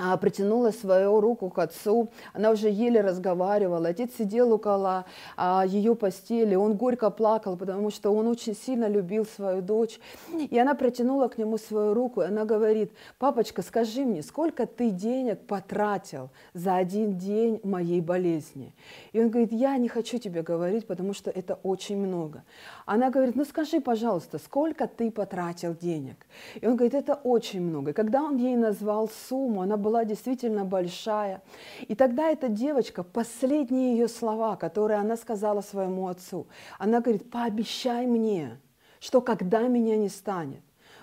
[0.00, 5.04] а, протянула свою руку к отцу, она уже еле разговаривала, отец сидел около
[5.36, 10.00] а, ее постели, он горько плакал, потому что он очень сильно любил свою дочь,
[10.32, 14.90] и она протянула к нему свою руку, и она говорит, папочка, скажи мне, сколько ты
[14.90, 18.72] денег потратил за один день моей болезни?
[19.12, 22.42] И он говорит, я не хочу тебе говорить, потому что это очень много.
[22.86, 26.16] Она говорит, ну скажи, пожалуйста, сколько ты потратил денег?
[26.58, 27.90] И он говорит, это очень много.
[27.90, 31.42] И когда он ей назвал сумму, она была действительно большая.
[31.88, 36.46] И тогда эта девочка, последние ее слова, которые она сказала своему отцу,
[36.78, 38.60] она говорит, пообещай мне,
[39.00, 40.62] что когда меня не станет,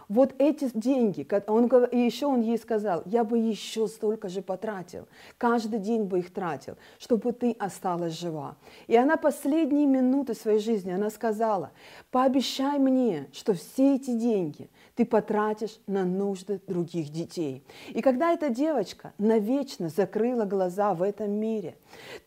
[0.10, 5.08] вот эти деньги, он, и еще он ей сказал, я бы еще столько же потратил,
[5.38, 8.56] каждый день бы их тратил, чтобы ты осталась жива.
[8.88, 11.72] И она последние минуты своей жизни, она сказала,
[12.10, 17.64] пообещай мне, что все эти деньги ты потратишь на нужды других детей.
[17.90, 21.76] И когда эта девочка навечно закрыла глаза в этом мире,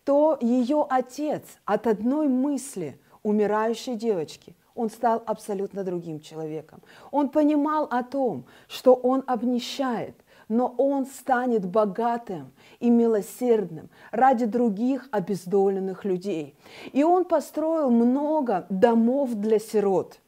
[0.05, 6.81] то ее отец от одной мысли умирающей девочки он стал абсолютно другим человеком.
[7.11, 10.15] Он понимал о том, что он обнищает,
[10.49, 16.55] но он станет богатым и милосердным ради других обездоленных людей.
[16.93, 20.21] И он построил много домов для сирот.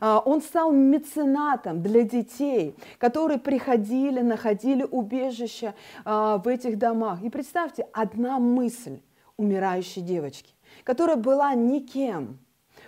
[0.00, 5.74] А, Он стал меценатом для детей, которые приходили, находили убежище
[6.04, 7.22] а, в этих домах.
[7.22, 9.00] И представьте, одна мысль
[9.36, 12.38] умирающей девочки, которая была никем,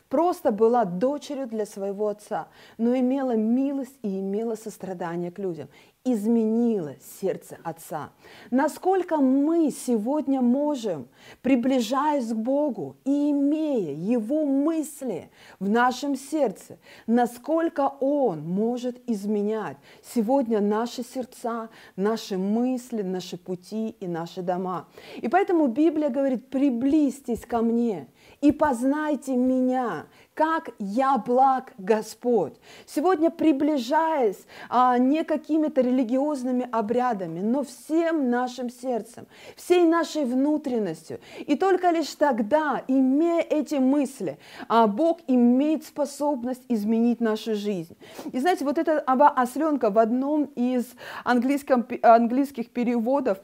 [0.08, 5.68] просто была дочерью для своего отца, но имела милость и имела сострадание к людям,
[6.04, 8.10] изменила сердце отца.
[8.50, 11.08] Насколько мы сегодня можем,
[11.42, 15.30] приближаясь к Богу и имея Его мысли
[15.60, 24.06] в нашем сердце, насколько Он может изменять сегодня наши сердца, наши мысли, наши пути и
[24.06, 24.88] наши дома.
[25.16, 28.08] И поэтому Библия говорит, приблизьтесь ко мне
[28.42, 32.54] и познайте меня, как я благ Господь.
[32.86, 41.20] Сегодня приближаясь а, не какими-то религиозными обрядами, но всем нашим сердцем, всей нашей внутренностью.
[41.38, 44.38] И только лишь тогда, имея эти мысли,
[44.68, 47.96] а, Бог имеет способность изменить нашу жизнь.
[48.32, 50.86] И знаете, вот эта осленка в одном из
[51.24, 53.38] английском, английских переводов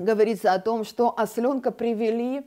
[0.00, 2.42] говорится о том, что осленка привели,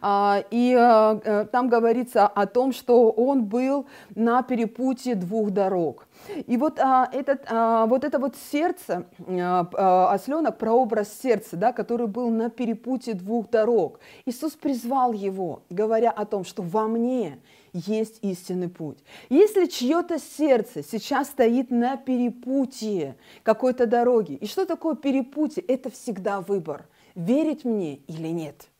[0.00, 6.06] а, и а, э, там говорится о том, что он был на перепутье двух дорог.
[6.46, 11.72] И вот, а, этот, а, вот это вот сердце, а, а, осленок, прообраз сердца, да,
[11.72, 14.00] который был на перепутье двух дорог.
[14.26, 17.38] Иисус призвал его, говоря о том, что во мне
[17.72, 18.98] есть истинный путь.
[19.28, 25.62] Если чье-то сердце сейчас стоит на перепутье какой-то дороги, и что такое перепутье?
[25.62, 26.86] Это всегда выбор,
[27.18, 28.70] верить мне или нет.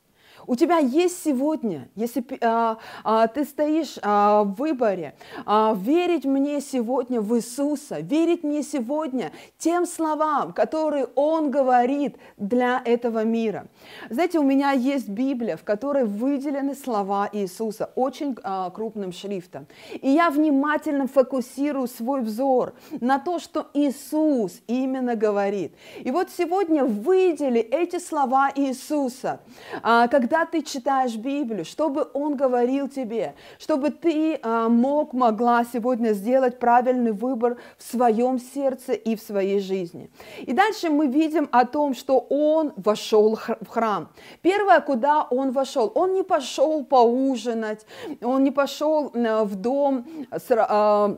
[0.49, 5.13] У тебя есть сегодня, если а, а, ты стоишь а, в выборе,
[5.45, 12.81] а, верить мне сегодня в Иисуса, верить мне сегодня тем словам, которые Он говорит для
[12.83, 13.67] этого мира.
[14.09, 19.67] Знаете, у меня есть Библия, в которой выделены слова Иисуса очень а, крупным шрифтом.
[20.01, 25.75] И я внимательно фокусирую свой взор на то, что Иисус именно говорит.
[25.99, 29.41] И вот сегодня выдели эти слова Иисуса,
[29.83, 36.13] а, когда ты читаешь Библию, чтобы Он говорил тебе, чтобы ты а, мог, могла сегодня
[36.13, 40.09] сделать правильный выбор в своем сердце и в своей жизни.
[40.39, 44.09] И дальше мы видим о том, что Он вошел в храм.
[44.41, 47.85] Первое, куда Он вошел, Он не пошел поужинать,
[48.21, 50.05] Он не пошел э, в дом
[50.51, 51.17] а,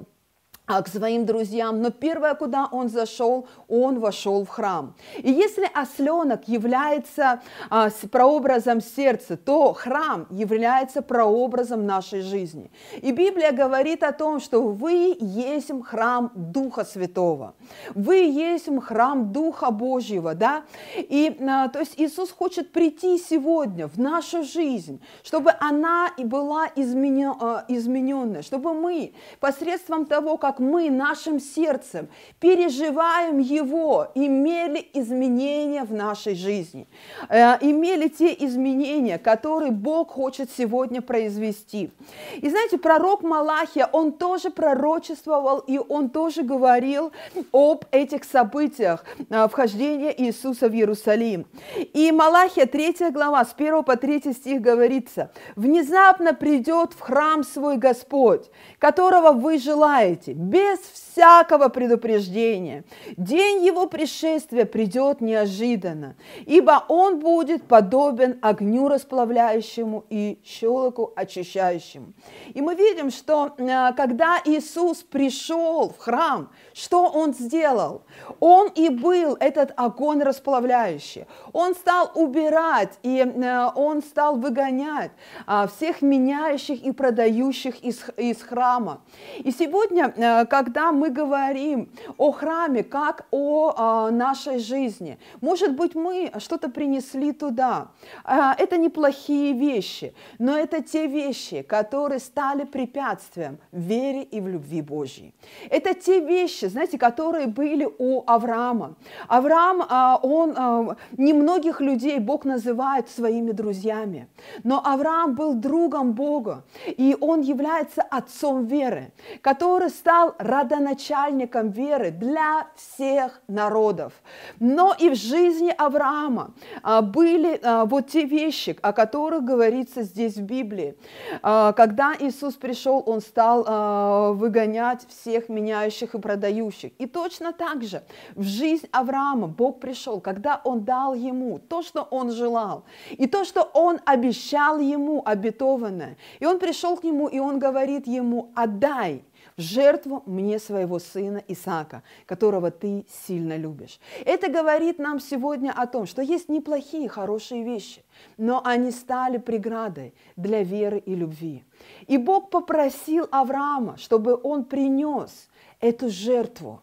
[0.67, 4.93] к своим друзьям, но первое, куда он зашел, он вошел в храм.
[5.17, 12.71] И если осленок является а, с- прообразом сердца, то храм является прообразом нашей жизни.
[13.01, 17.53] И Библия говорит о том, что вы есть храм Духа Святого,
[17.95, 20.63] вы есть храм Духа Божьего, да?
[20.95, 26.67] И а, то есть Иисус хочет прийти сегодня в нашу жизнь, чтобы она и была
[26.75, 32.07] изменё- а, чтобы мы посредством того, как мы нашим сердцем
[32.39, 36.87] переживаем Его, имели изменения в нашей жизни,
[37.29, 41.91] э, имели те изменения, которые Бог хочет сегодня произвести.
[42.37, 47.11] И знаете, пророк Малахия, он тоже пророчествовал, и он тоже говорил
[47.51, 51.45] об этих событиях э, вхождения Иисуса в Иерусалим.
[51.93, 57.77] И Малахия, 3 глава, с 1 по 3 стих говорится, «Внезапно придет в храм свой
[57.77, 58.49] Господь,
[58.79, 62.83] которого вы желаете, без всякого предупреждения.
[63.17, 66.15] День его пришествия придет неожиданно,
[66.45, 72.13] ибо он будет подобен огню расплавляющему и щелоку очищающему».
[72.53, 78.03] И мы видим, что э, когда Иисус пришел в храм, что он сделал?
[78.39, 81.25] Он и был этот огонь расплавляющий.
[81.53, 85.11] Он стал убирать, и э, он стал выгонять
[85.45, 89.01] а, всех меняющих и продающих из, из храма.
[89.39, 95.95] И сегодня, э, когда мы говорим о храме как о а, нашей жизни, может быть,
[95.95, 97.87] мы что-то принесли туда.
[98.23, 104.47] А, Это неплохие вещи, но это те вещи, которые стали препятствием в вере и в
[104.47, 105.33] любви Божьей.
[105.69, 108.95] Это те вещи, знаете, которые были у Авраама.
[109.27, 114.27] Авраам, а, он, а, немногих людей Бог называет своими друзьями,
[114.63, 119.11] но Авраам был другом Бога, и он является отцом веры,
[119.41, 124.13] который стал родоначальником веры для всех народов.
[124.59, 126.51] Но и в жизни Авраама
[126.83, 130.95] а, были вот те вещи, о которых говорится здесь в Библии.
[131.41, 136.50] Когда Иисус пришел, Он стал выгонять всех меняющих и продающих.
[136.97, 138.03] И точно так же
[138.35, 143.45] в жизнь Авраама Бог пришел, когда Он дал ему то, что он желал, и то,
[143.45, 146.17] что Он обещал ему обетованное.
[146.39, 149.23] И Он пришел к нему, и Он говорит ему, отдай
[149.57, 153.99] жертву мне своего сына Исаака, которого ты сильно любишь.
[154.25, 158.03] Это говорит нам сегодня о том, что есть неплохие, хорошие вещи,
[158.37, 161.63] но они стали преградой для веры и любви.
[162.07, 165.49] И Бог попросил Авраама, чтобы он принес
[165.81, 166.81] эту жертву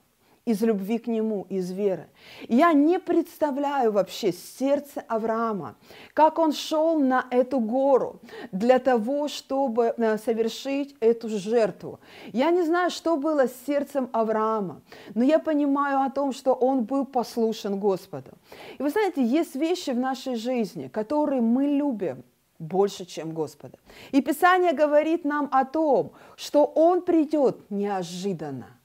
[0.49, 2.09] из любви к нему, из веры.
[2.49, 5.77] Я не представляю вообще сердце Авраама,
[6.15, 8.21] как он шел на эту гору
[8.51, 12.01] для того, чтобы э, совершить эту жертву.
[12.33, 14.81] Я не знаю, что было с сердцем Авраама,
[15.15, 18.31] но я понимаю о том, что он был послушен Господу.
[18.79, 22.25] И вы знаете, есть вещи в нашей жизни, которые мы любим,
[22.59, 23.79] больше, чем Господа.
[24.13, 28.78] И Писание говорит нам о том, что Он придет неожиданно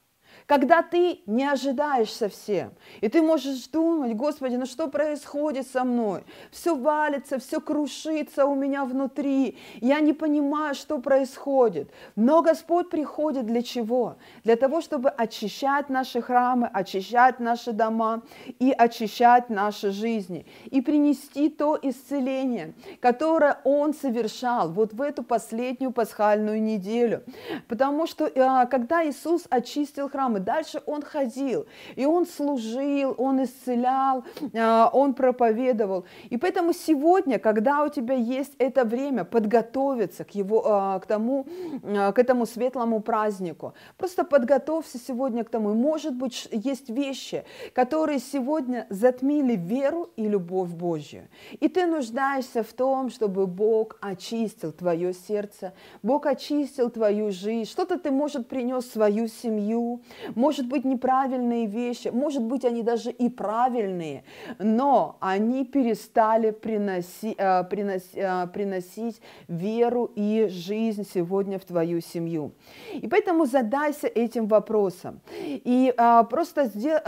[0.45, 6.23] когда ты не ожидаешь совсем, и ты можешь думать, Господи, ну что происходит со мной?
[6.51, 11.91] Все валится, все крушится у меня внутри, я не понимаю, что происходит.
[12.15, 14.17] Но Господь приходит для чего?
[14.43, 18.21] Для того, чтобы очищать наши храмы, очищать наши дома
[18.59, 25.91] и очищать наши жизни, и принести то исцеление, которое Он совершал вот в эту последнюю
[25.91, 27.23] пасхальную неделю.
[27.67, 31.65] Потому что а, когда Иисус очистил храм, И дальше он ходил,
[31.95, 34.23] и он служил, он исцелял,
[34.53, 36.05] а, он проповедовал.
[36.29, 41.45] И поэтому сегодня, когда у тебя есть это время подготовиться к, его, а, к, тому,
[41.83, 45.71] а, к этому светлому празднику, просто подготовься сегодня к тому.
[45.71, 51.27] И, может быть, есть вещи, которые сегодня затмили веру и любовь Божью.
[51.59, 57.69] И ты нуждаешься в том, чтобы Бог очистил твое сердце, Бог очистил твою жизнь.
[57.69, 60.01] Что-то ты, может, принес в свою семью,
[60.35, 64.23] может быть, неправильные вещи, может быть, они даже и правильные,
[64.59, 72.51] но они перестали приноси, э, приноси, э, приносить веру и жизнь сегодня в твою семью.
[72.93, 75.19] И поэтому задайся этим вопросом.
[75.37, 77.01] И а, просто сделай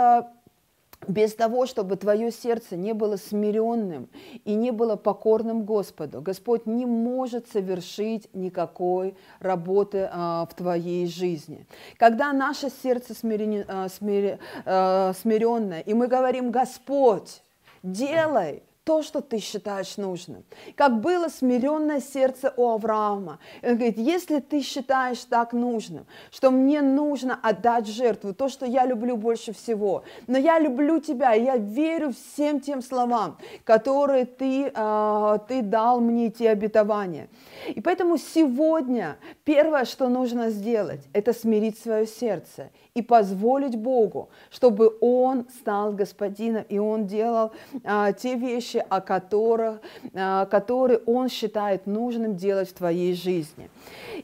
[1.08, 4.10] без того, чтобы твое сердце не было смиренным
[4.44, 11.66] и не было покорным Господу, Господь не может совершить никакой работы а, в твоей жизни.
[11.98, 17.42] Когда наше сердце смирен, а, смир, а, смиренное, и мы говорим, Господь,
[17.84, 20.44] делай, то, что ты считаешь нужным.
[20.76, 23.40] Как было смиренное сердце у Авраама.
[23.64, 28.86] Он говорит, если ты считаешь так нужным, что мне нужно отдать жертву, то, что я
[28.86, 34.72] люблю больше всего, но я люблю тебя, и я верю всем тем словам, которые ты,
[34.74, 37.28] э, ты дал мне, те обетования.
[37.68, 44.96] И поэтому сегодня первое, что нужно сделать, это смирить свое сердце и позволить Богу, чтобы
[45.02, 47.52] Он стал господином, и Он делал
[47.84, 49.80] а, те вещи, о которых,
[50.14, 53.70] а, которые Он считает нужным делать в твоей жизни.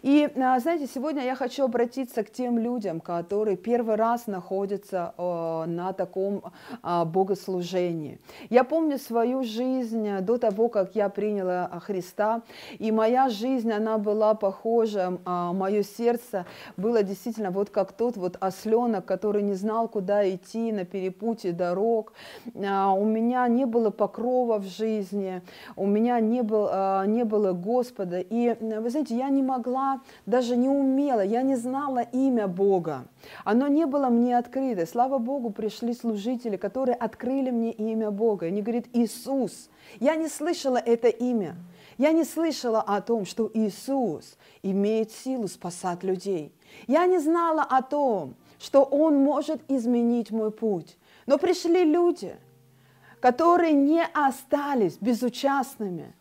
[0.01, 5.65] И, а, знаете, сегодня я хочу обратиться к тем людям, которые первый раз находятся а,
[5.65, 6.43] на таком
[6.83, 8.19] богослужении.
[8.49, 12.41] Я помню свою жизнь до того, как я приняла Христа,
[12.79, 16.45] и моя жизнь, она была похожа, а, мое сердце
[16.77, 22.13] было действительно вот как тот вот осленок, который не знал, куда идти на перепутье дорог.
[22.53, 25.41] У меня не было покрова в жизни,
[25.75, 28.19] у меня не, был, а, не было Господа.
[28.19, 33.05] И, вы знаете, я не могла, даже не умела, я не знала имя Бога.
[33.43, 34.85] Оно не было мне открыто.
[34.85, 38.47] Слава Богу, пришли служители, которые открыли мне имя Бога.
[38.47, 39.69] Они говорят, Иисус.
[39.99, 41.55] Я не слышала это имя.
[41.97, 46.51] Я не слышала о том, что Иисус имеет силу спасать людей.
[46.87, 50.97] Я не знала о том, что Он может изменить мой путь.
[51.25, 52.35] Но пришли люди,
[53.21, 56.13] которые не остались безучастными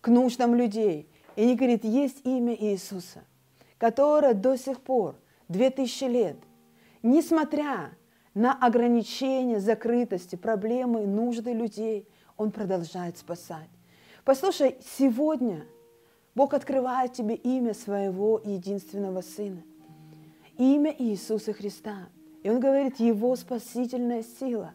[0.00, 1.10] к нуждам людей.
[1.36, 3.24] И они говорят, есть имя Иисуса,
[3.76, 5.16] которое до сих пор,
[5.48, 6.36] две тысячи лет,
[7.02, 7.90] несмотря
[8.32, 13.68] на ограничения, закрытости, проблемы, нужды людей, Он продолжает спасать.
[14.24, 15.66] Послушай, сегодня
[16.34, 19.62] Бог открывает тебе имя своего единственного Сына–
[20.56, 22.08] имя Иисуса Христа.
[22.42, 24.74] И он говорит, его спасительная сила,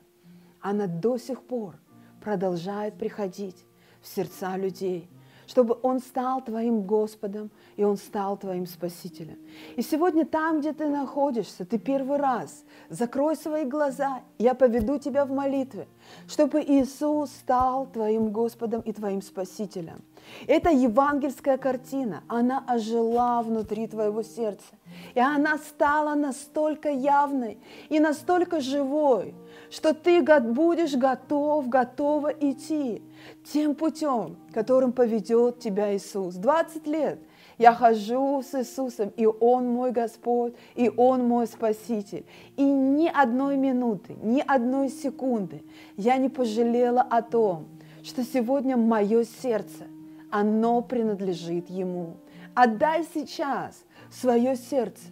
[0.62, 1.76] она до сих пор
[2.22, 3.66] продолжает приходить
[4.02, 5.10] в сердца людей,
[5.50, 9.40] чтобы Он стал твоим Господом, и Он стал твоим Спасителем.
[9.76, 15.26] И сегодня там, где ты находишься, ты первый раз закрой свои глаза, я поведу тебя
[15.26, 15.88] в молитве,
[16.28, 20.04] чтобы Иисус стал твоим Господом и твоим Спасителем.
[20.46, 24.76] Эта евангельская картина, она ожила внутри твоего сердца.
[25.16, 27.58] И она стала настолько явной
[27.90, 29.34] и настолько живой,
[29.70, 33.02] что ты будешь готов, готова идти
[33.44, 36.36] тем путем, которым поведет тебя Иисус.
[36.36, 37.20] 20 лет
[37.58, 42.26] я хожу с Иисусом, и Он мой Господь, и Он мой Спаситель.
[42.56, 45.64] И ни одной минуты, ни одной секунды
[45.98, 47.68] я не пожалела о том,
[48.02, 49.88] что сегодня мое сердце,
[50.32, 52.16] оно принадлежит Ему.
[52.56, 55.04] Отдай сейчас свое сердце,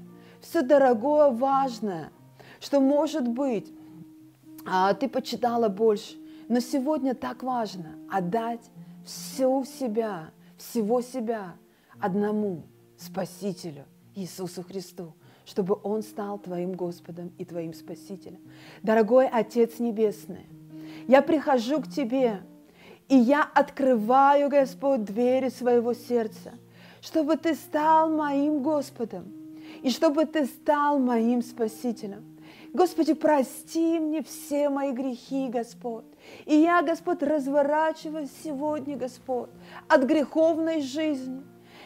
[0.42, 2.12] все дорогое, важное,
[2.60, 3.72] что может быть,
[4.94, 6.18] ты почитала больше,
[6.48, 8.70] но сегодня так важно отдать
[9.06, 11.56] всю себя, всего себя
[12.00, 12.64] одному
[12.98, 13.86] Спасителю
[14.16, 15.14] Иисусу Христу,
[15.46, 18.40] чтобы Он стал твоим Господом и твоим Спасителем.
[18.84, 20.48] Дорогой Отец Небесный,
[21.08, 22.42] я прихожу к Тебе,
[23.08, 26.54] и я открываю, Господь, двери своего сердца,
[27.02, 29.32] чтобы Ты стал моим Господом,
[29.82, 32.37] и чтобы Ты стал моим Спасителем.
[32.78, 36.06] Господи, прости мне все мои грехи, Господь.
[36.46, 39.50] И я, Господь, разворачиваюсь сегодня, Господь,
[39.88, 41.42] от греховной жизни.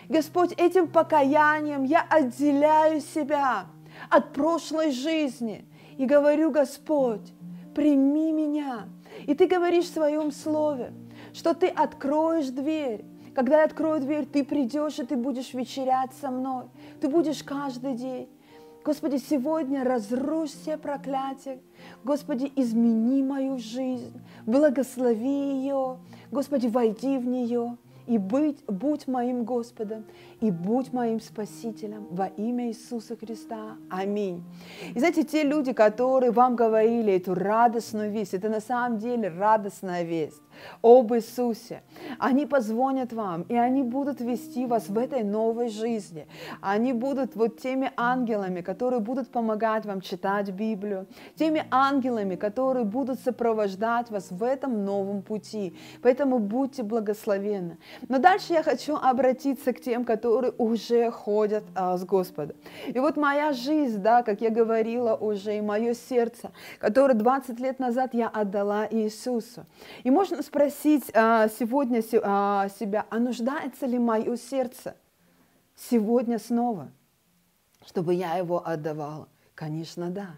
[0.10, 3.68] Господь, этим покаянием я отделяю себя
[4.10, 5.64] от прошлой жизни
[5.98, 7.32] и говорю, Господь,
[7.74, 8.90] прими меня.
[9.28, 10.92] И ты говоришь в своем слове,
[11.32, 13.06] что ты откроешь дверь.
[13.34, 16.66] Когда я открою дверь, ты придешь, и ты будешь вечерять со мной.
[17.00, 18.28] Ты будешь каждый день.
[18.84, 21.60] Господи, сегодня разрушь все проклятия.
[22.04, 25.98] Господи, измени мою жизнь, благослови ее.
[26.32, 27.78] Господи, войди в нее
[28.08, 30.06] и быть, будь моим Господом,
[30.42, 33.78] и будь моим Спасителем во имя Иисуса Христа.
[33.90, 34.44] Аминь.
[34.96, 40.04] И знаете, те люди, которые вам говорили эту радостную весть, это на самом деле радостная
[40.04, 40.42] весть
[40.82, 41.84] об Иисусе.
[42.18, 46.28] Они позвонят вам, и они будут вести вас в этой новой жизни.
[46.60, 53.20] Они будут вот теми ангелами, которые будут помогать вам читать Библию, теми ангелами, которые будут
[53.20, 55.76] сопровождать вас в этом новом пути.
[56.02, 57.78] Поэтому будьте благословенны.
[58.10, 62.56] Но дальше я хочу обратиться к тем, которые уже ходят а, с Господом.
[62.88, 67.80] И вот моя жизнь, да, как я говорила уже, и мое сердце, которое 20 лет
[67.80, 69.66] назад я отдала Иисусу.
[70.04, 74.96] И можно спросить а, сегодня се- а, себя, а нуждается ли мое сердце
[75.76, 76.90] сегодня снова,
[77.86, 79.28] чтобы я его отдавала?
[79.56, 80.36] Конечно, да.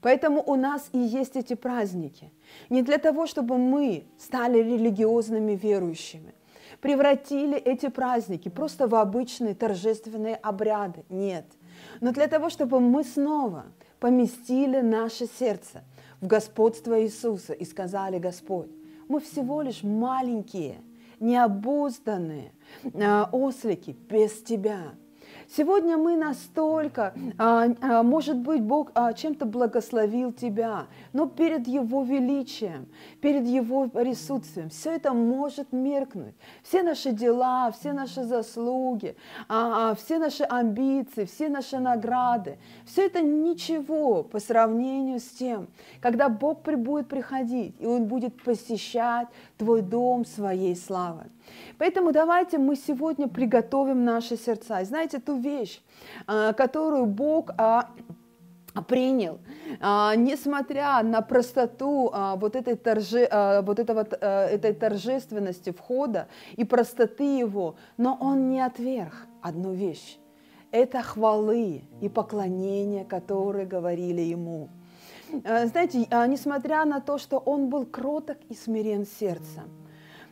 [0.00, 2.32] Поэтому у нас и есть эти праздники.
[2.70, 6.34] Не для того, чтобы мы стали религиозными верующими,
[6.80, 11.04] превратили эти праздники просто в обычные торжественные обряды.
[11.08, 11.46] Нет.
[12.00, 13.66] Но для того, чтобы мы снова
[14.00, 15.82] поместили наше сердце
[16.20, 18.70] в господство Иисуса и сказали, Господь,
[19.08, 20.80] мы всего лишь маленькие,
[21.20, 22.52] необузданные
[22.84, 24.94] э, ослики без Тебя.
[25.56, 32.02] Сегодня мы настолько, а, а, может быть, Бог а, чем-то благословил тебя, но перед Его
[32.02, 32.86] величием,
[33.22, 36.34] перед Его присутствием все это может меркнуть.
[36.62, 39.16] Все наши дела, все наши заслуги,
[39.48, 45.68] все наши амбиции, все наши награды, все это ничего по сравнению с тем,
[46.00, 51.26] когда Бог будет приходить, и Он будет посещать твой дом своей славой.
[51.78, 54.82] Поэтому давайте мы сегодня приготовим наши сердца.
[54.84, 55.80] Знаете, ту вещь,
[56.26, 57.90] а, которую Бог а,
[58.86, 59.38] принял,
[59.80, 63.28] а, несмотря на простоту вот, этой торже,
[63.62, 70.18] вот этого, этой торжественности входа и простоты его, но он не отверг одну вещь.
[70.70, 74.68] Это хвалы и поклонения, которые говорили ему.
[75.44, 79.64] А, Знаете, а, несмотря на то, что он был кроток и смирен сердцем,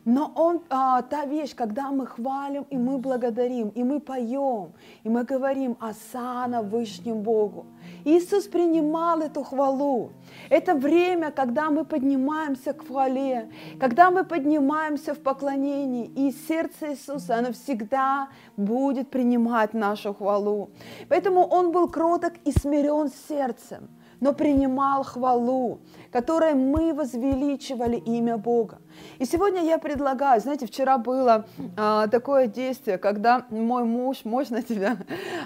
[0.05, 4.71] но он, а, та вещь, когда мы хвалим, и мы благодарим, и мы поем,
[5.03, 7.65] и мы говорим «Асана Вышнему Богу».
[8.05, 10.11] Иисус принимал эту хвалу.
[10.49, 13.49] Это время, когда мы поднимаемся к хвале,
[13.81, 20.69] когда мы поднимаемся в поклонении, и сердце Иисуса, оно всегда будет принимать нашу хвалу.
[21.09, 23.89] Поэтому Он был кроток и смирен сердцем
[24.19, 25.79] но принимал хвалу,
[26.11, 28.79] которой мы возвеличивали имя Бога.
[29.19, 31.45] И сегодня я предлагаю, знаете, вчера было
[31.75, 34.97] а, такое действие, когда мой муж, можно тебя,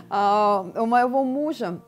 [0.09, 1.81] а, у моего мужа,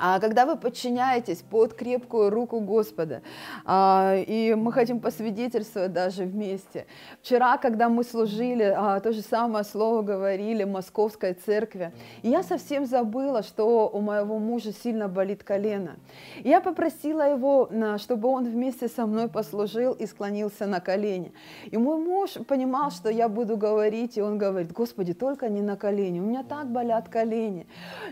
[0.00, 3.22] а когда вы подчиняетесь под крепкую руку Господа,
[3.64, 6.86] а, и мы хотим посвидетельствовать даже вместе.
[7.22, 11.92] Вчера, когда мы служили, а, то же самое слово говорили Московской церкви,
[12.22, 15.96] и я совсем забыла, что у моего мужа сильно болит колено.
[16.42, 21.32] И я попросила его, на- чтобы он вместе со мной послужил и склонился на колени.
[21.70, 25.76] И мой муж понимал, что я буду говорить, и он говорит, Господи, только не на
[25.76, 27.66] колени, у меня так болят колени.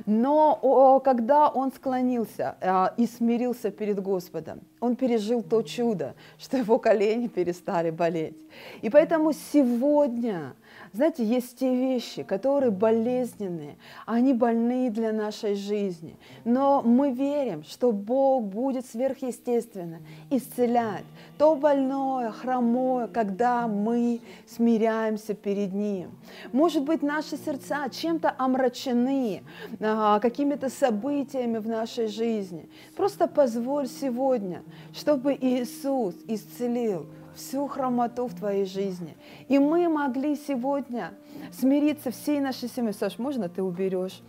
[0.06, 6.56] Но о, когда он склонился а, и смирился перед Господом, он пережил то чудо, что
[6.56, 8.38] его колени перестали болеть.
[8.82, 10.54] И поэтому сегодня,
[10.92, 13.76] знаете, есть те вещи, которые болезненные,
[14.06, 16.16] они больные для нашей жизни.
[16.44, 20.00] Но мы верим, что Бог будет сверхъестественно
[20.30, 21.04] исцелять
[21.38, 26.10] то больное, хромое, когда мы смиряемся перед Ним.
[26.52, 29.42] Может быть, наши сердца чем-то омрачены,
[29.80, 32.68] а, какими-то событиями в нашей жизни.
[32.96, 34.62] Просто позволь сегодня,
[34.94, 37.06] чтобы Иисус исцелил
[37.36, 39.16] всю хромоту в твоей жизни.
[39.48, 41.12] И мы могли сегодня
[41.52, 42.94] смириться всей нашей семьей.
[42.94, 44.22] Саш, можно ты уберешь?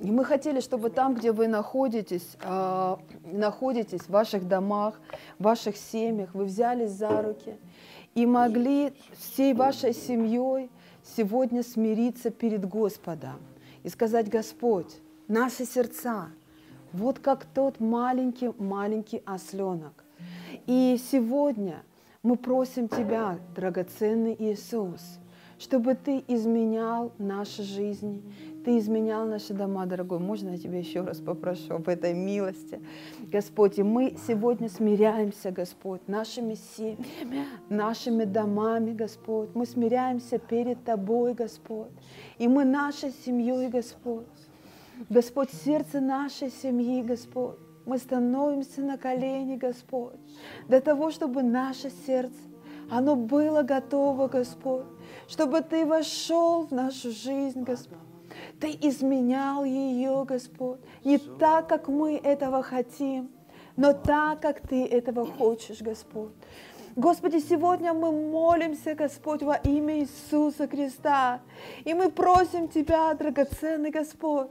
[0.00, 5.00] И мы хотели, чтобы там, где вы находитесь, а, находитесь в ваших домах,
[5.38, 7.56] в ваших семьях, вы взялись за руки
[8.14, 10.70] и могли всей вашей семьей
[11.16, 13.40] сегодня смириться перед Господом
[13.82, 14.94] и сказать, Господь,
[15.28, 16.28] наши сердца,
[16.92, 20.03] вот как тот маленький-маленький осленок.
[20.66, 21.82] И сегодня
[22.22, 25.18] мы просим Тебя, драгоценный Иисус,
[25.58, 28.22] чтобы Ты изменял наши жизни,
[28.64, 30.20] Ты изменял наши дома, дорогой.
[30.20, 32.80] Можно я Тебя еще раз попрошу об этой милости?
[33.30, 39.50] Господь, и мы сегодня смиряемся, Господь, нашими семьями, нашими домами, Господь.
[39.54, 41.92] Мы смиряемся перед Тобой, Господь.
[42.38, 44.24] И мы нашей семьей, Господь.
[45.10, 47.58] Господь, сердце нашей семьи, Господь.
[47.86, 50.14] Мы становимся на колени, Господь,
[50.68, 52.34] для того, чтобы наше сердце,
[52.90, 54.86] оно было готово, Господь,
[55.28, 57.98] чтобы Ты вошел в нашу жизнь, Господь.
[58.58, 63.30] Ты изменял ее, Господь, не так, как мы этого хотим,
[63.76, 66.32] но так, как Ты этого хочешь, Господь.
[66.96, 71.40] Господи, сегодня мы молимся, Господь, во имя Иисуса Христа.
[71.84, 74.48] И мы просим Тебя, драгоценный Господь,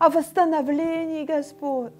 [0.00, 1.92] о восстановлении, Господь.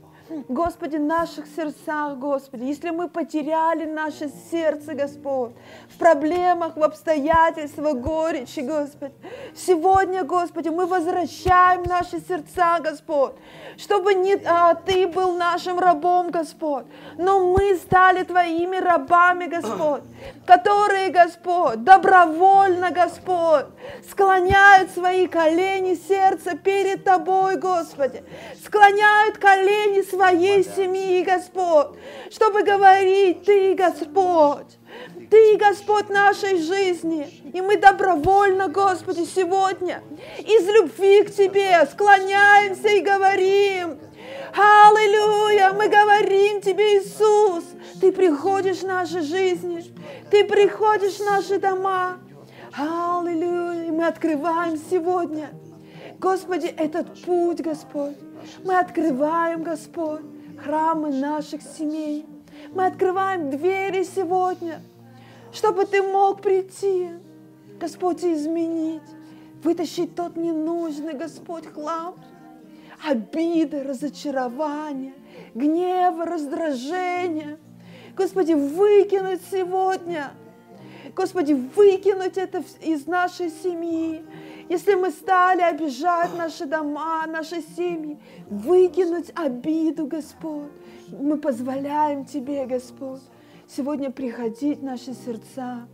[0.48, 5.52] Господи, в наших сердцах, Господи, если мы потеряли наше сердце, Господь,
[5.90, 9.12] в проблемах, в обстоятельствах, горечи, Господи,
[9.54, 13.32] сегодня, Господи, мы возвращаем наши сердца, Господь,
[13.76, 16.86] чтобы не а, Ты был нашим рабом, Господь,
[17.18, 20.02] но мы стали Твоими рабами, Господь,
[20.46, 23.66] которые, Господь, добровольно, Господь,
[24.08, 28.24] склоняют свои колени сердца перед Тобой, Господи,
[28.64, 31.98] склоняют колени своей семьи, Господь,
[32.30, 34.78] чтобы говорить, Ты, Господь,
[35.30, 37.28] Ты, Господь, нашей жизни.
[37.52, 40.02] И мы добровольно, Господи, сегодня
[40.38, 43.98] из любви к Тебе склоняемся и говорим,
[44.56, 45.72] Аллилуйя!
[45.72, 47.64] Мы говорим Тебе, Иисус,
[48.00, 49.84] Ты приходишь в наши жизни,
[50.30, 52.18] Ты приходишь в наши дома.
[52.76, 53.92] Аллилуйя!
[53.92, 55.50] Мы открываем сегодня,
[56.18, 58.16] Господи, этот путь, Господь.
[58.64, 60.22] Мы открываем, Господь,
[60.62, 62.26] храмы наших семей.
[62.72, 64.80] Мы открываем двери сегодня,
[65.52, 67.10] чтобы Ты мог прийти,
[67.78, 69.02] Господь, и изменить,
[69.62, 72.16] вытащить тот ненужный, Господь, хлам,
[73.06, 75.14] обиды, разочарования,
[75.54, 77.58] гнева, раздражения.
[78.16, 80.30] Господи, выкинуть сегодня,
[81.14, 84.24] Господи, выкинуть это из нашей семьи.
[84.68, 88.18] Если мы стали обижать наши дома, наши семьи,
[88.48, 90.70] выкинуть обиду, Господь.
[91.08, 93.20] Мы позволяем Тебе, Господь,
[93.68, 95.86] сегодня приходить в наши сердца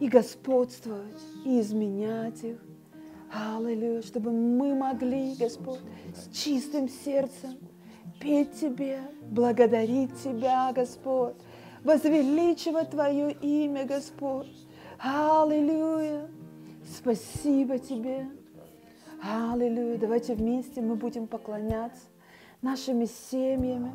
[0.00, 2.58] и господствовать, и изменять их.
[3.32, 5.80] Аллилуйя, чтобы мы могли, Господь,
[6.14, 7.56] с чистым сердцем
[8.20, 9.00] петь Тебе,
[9.30, 11.34] благодарить Тебя, Господь,
[11.84, 14.48] возвеличивать Твое имя, Господь.
[14.98, 16.23] Аллилуйя.
[17.04, 18.26] Спасибо Тебе.
[19.22, 19.98] Аллилуйя.
[19.98, 22.06] Давайте вместе мы будем поклоняться
[22.62, 23.94] нашими семьями,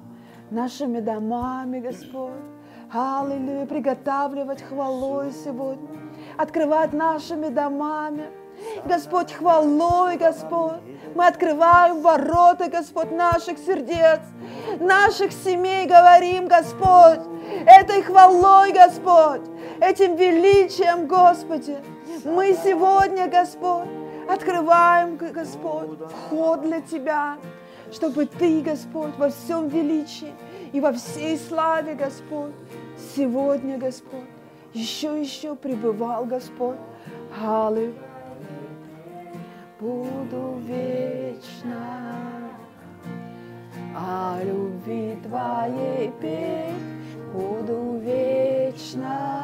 [0.51, 2.33] нашими домами, Господь.
[2.91, 3.65] Аллилуйя.
[3.65, 5.89] Приготавливать хвалой сегодня.
[6.37, 8.27] Открывать нашими домами.
[8.85, 10.81] Господь, хвалой, Господь.
[11.15, 14.19] Мы открываем ворота, Господь, наших сердец,
[14.79, 17.21] наших семей, говорим, Господь,
[17.65, 19.41] этой хвалой, Господь,
[19.81, 21.77] этим величием, Господи.
[22.25, 23.87] Мы сегодня, Господь,
[24.27, 27.37] открываем, Господь, вход для Тебя,
[27.91, 30.33] чтобы Ты, Господь, во всем величии
[30.71, 32.53] и во всей славе, Господь,
[33.15, 34.29] сегодня, Господь,
[34.73, 36.77] еще еще пребывал, Господь.
[37.41, 37.93] Аллилуйя.
[39.79, 42.19] Буду вечно
[43.95, 46.98] о любви Твоей петь,
[47.33, 49.43] буду вечно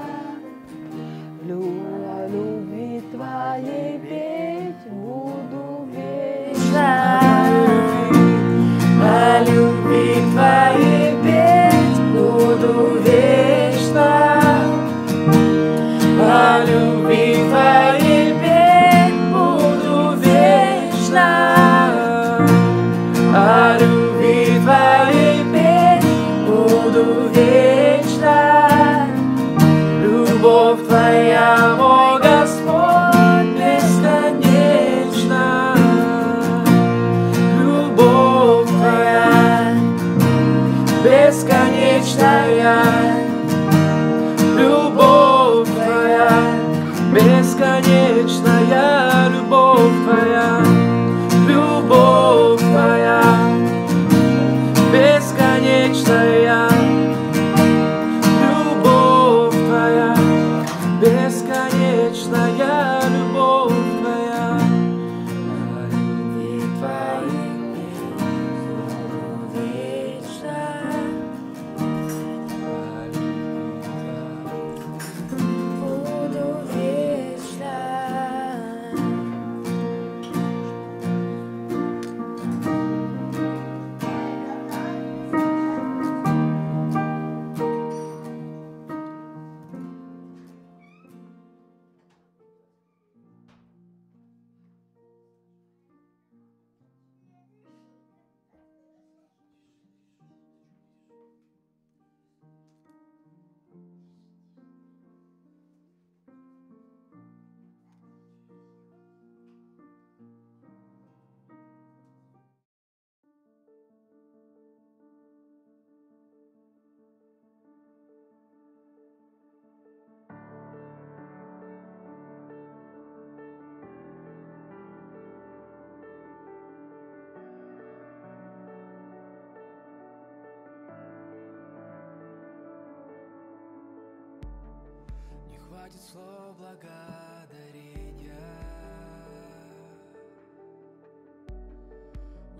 [1.47, 1.83] лю-
[2.17, 7.19] о любви Твоей петь, буду вечно.
[9.01, 11.15] О любви Твоей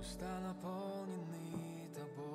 [0.06, 2.35] Уста наполнены тобой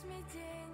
[0.00, 0.67] Когда в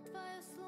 [0.00, 0.59] На твое слово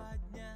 [0.00, 0.49] два дня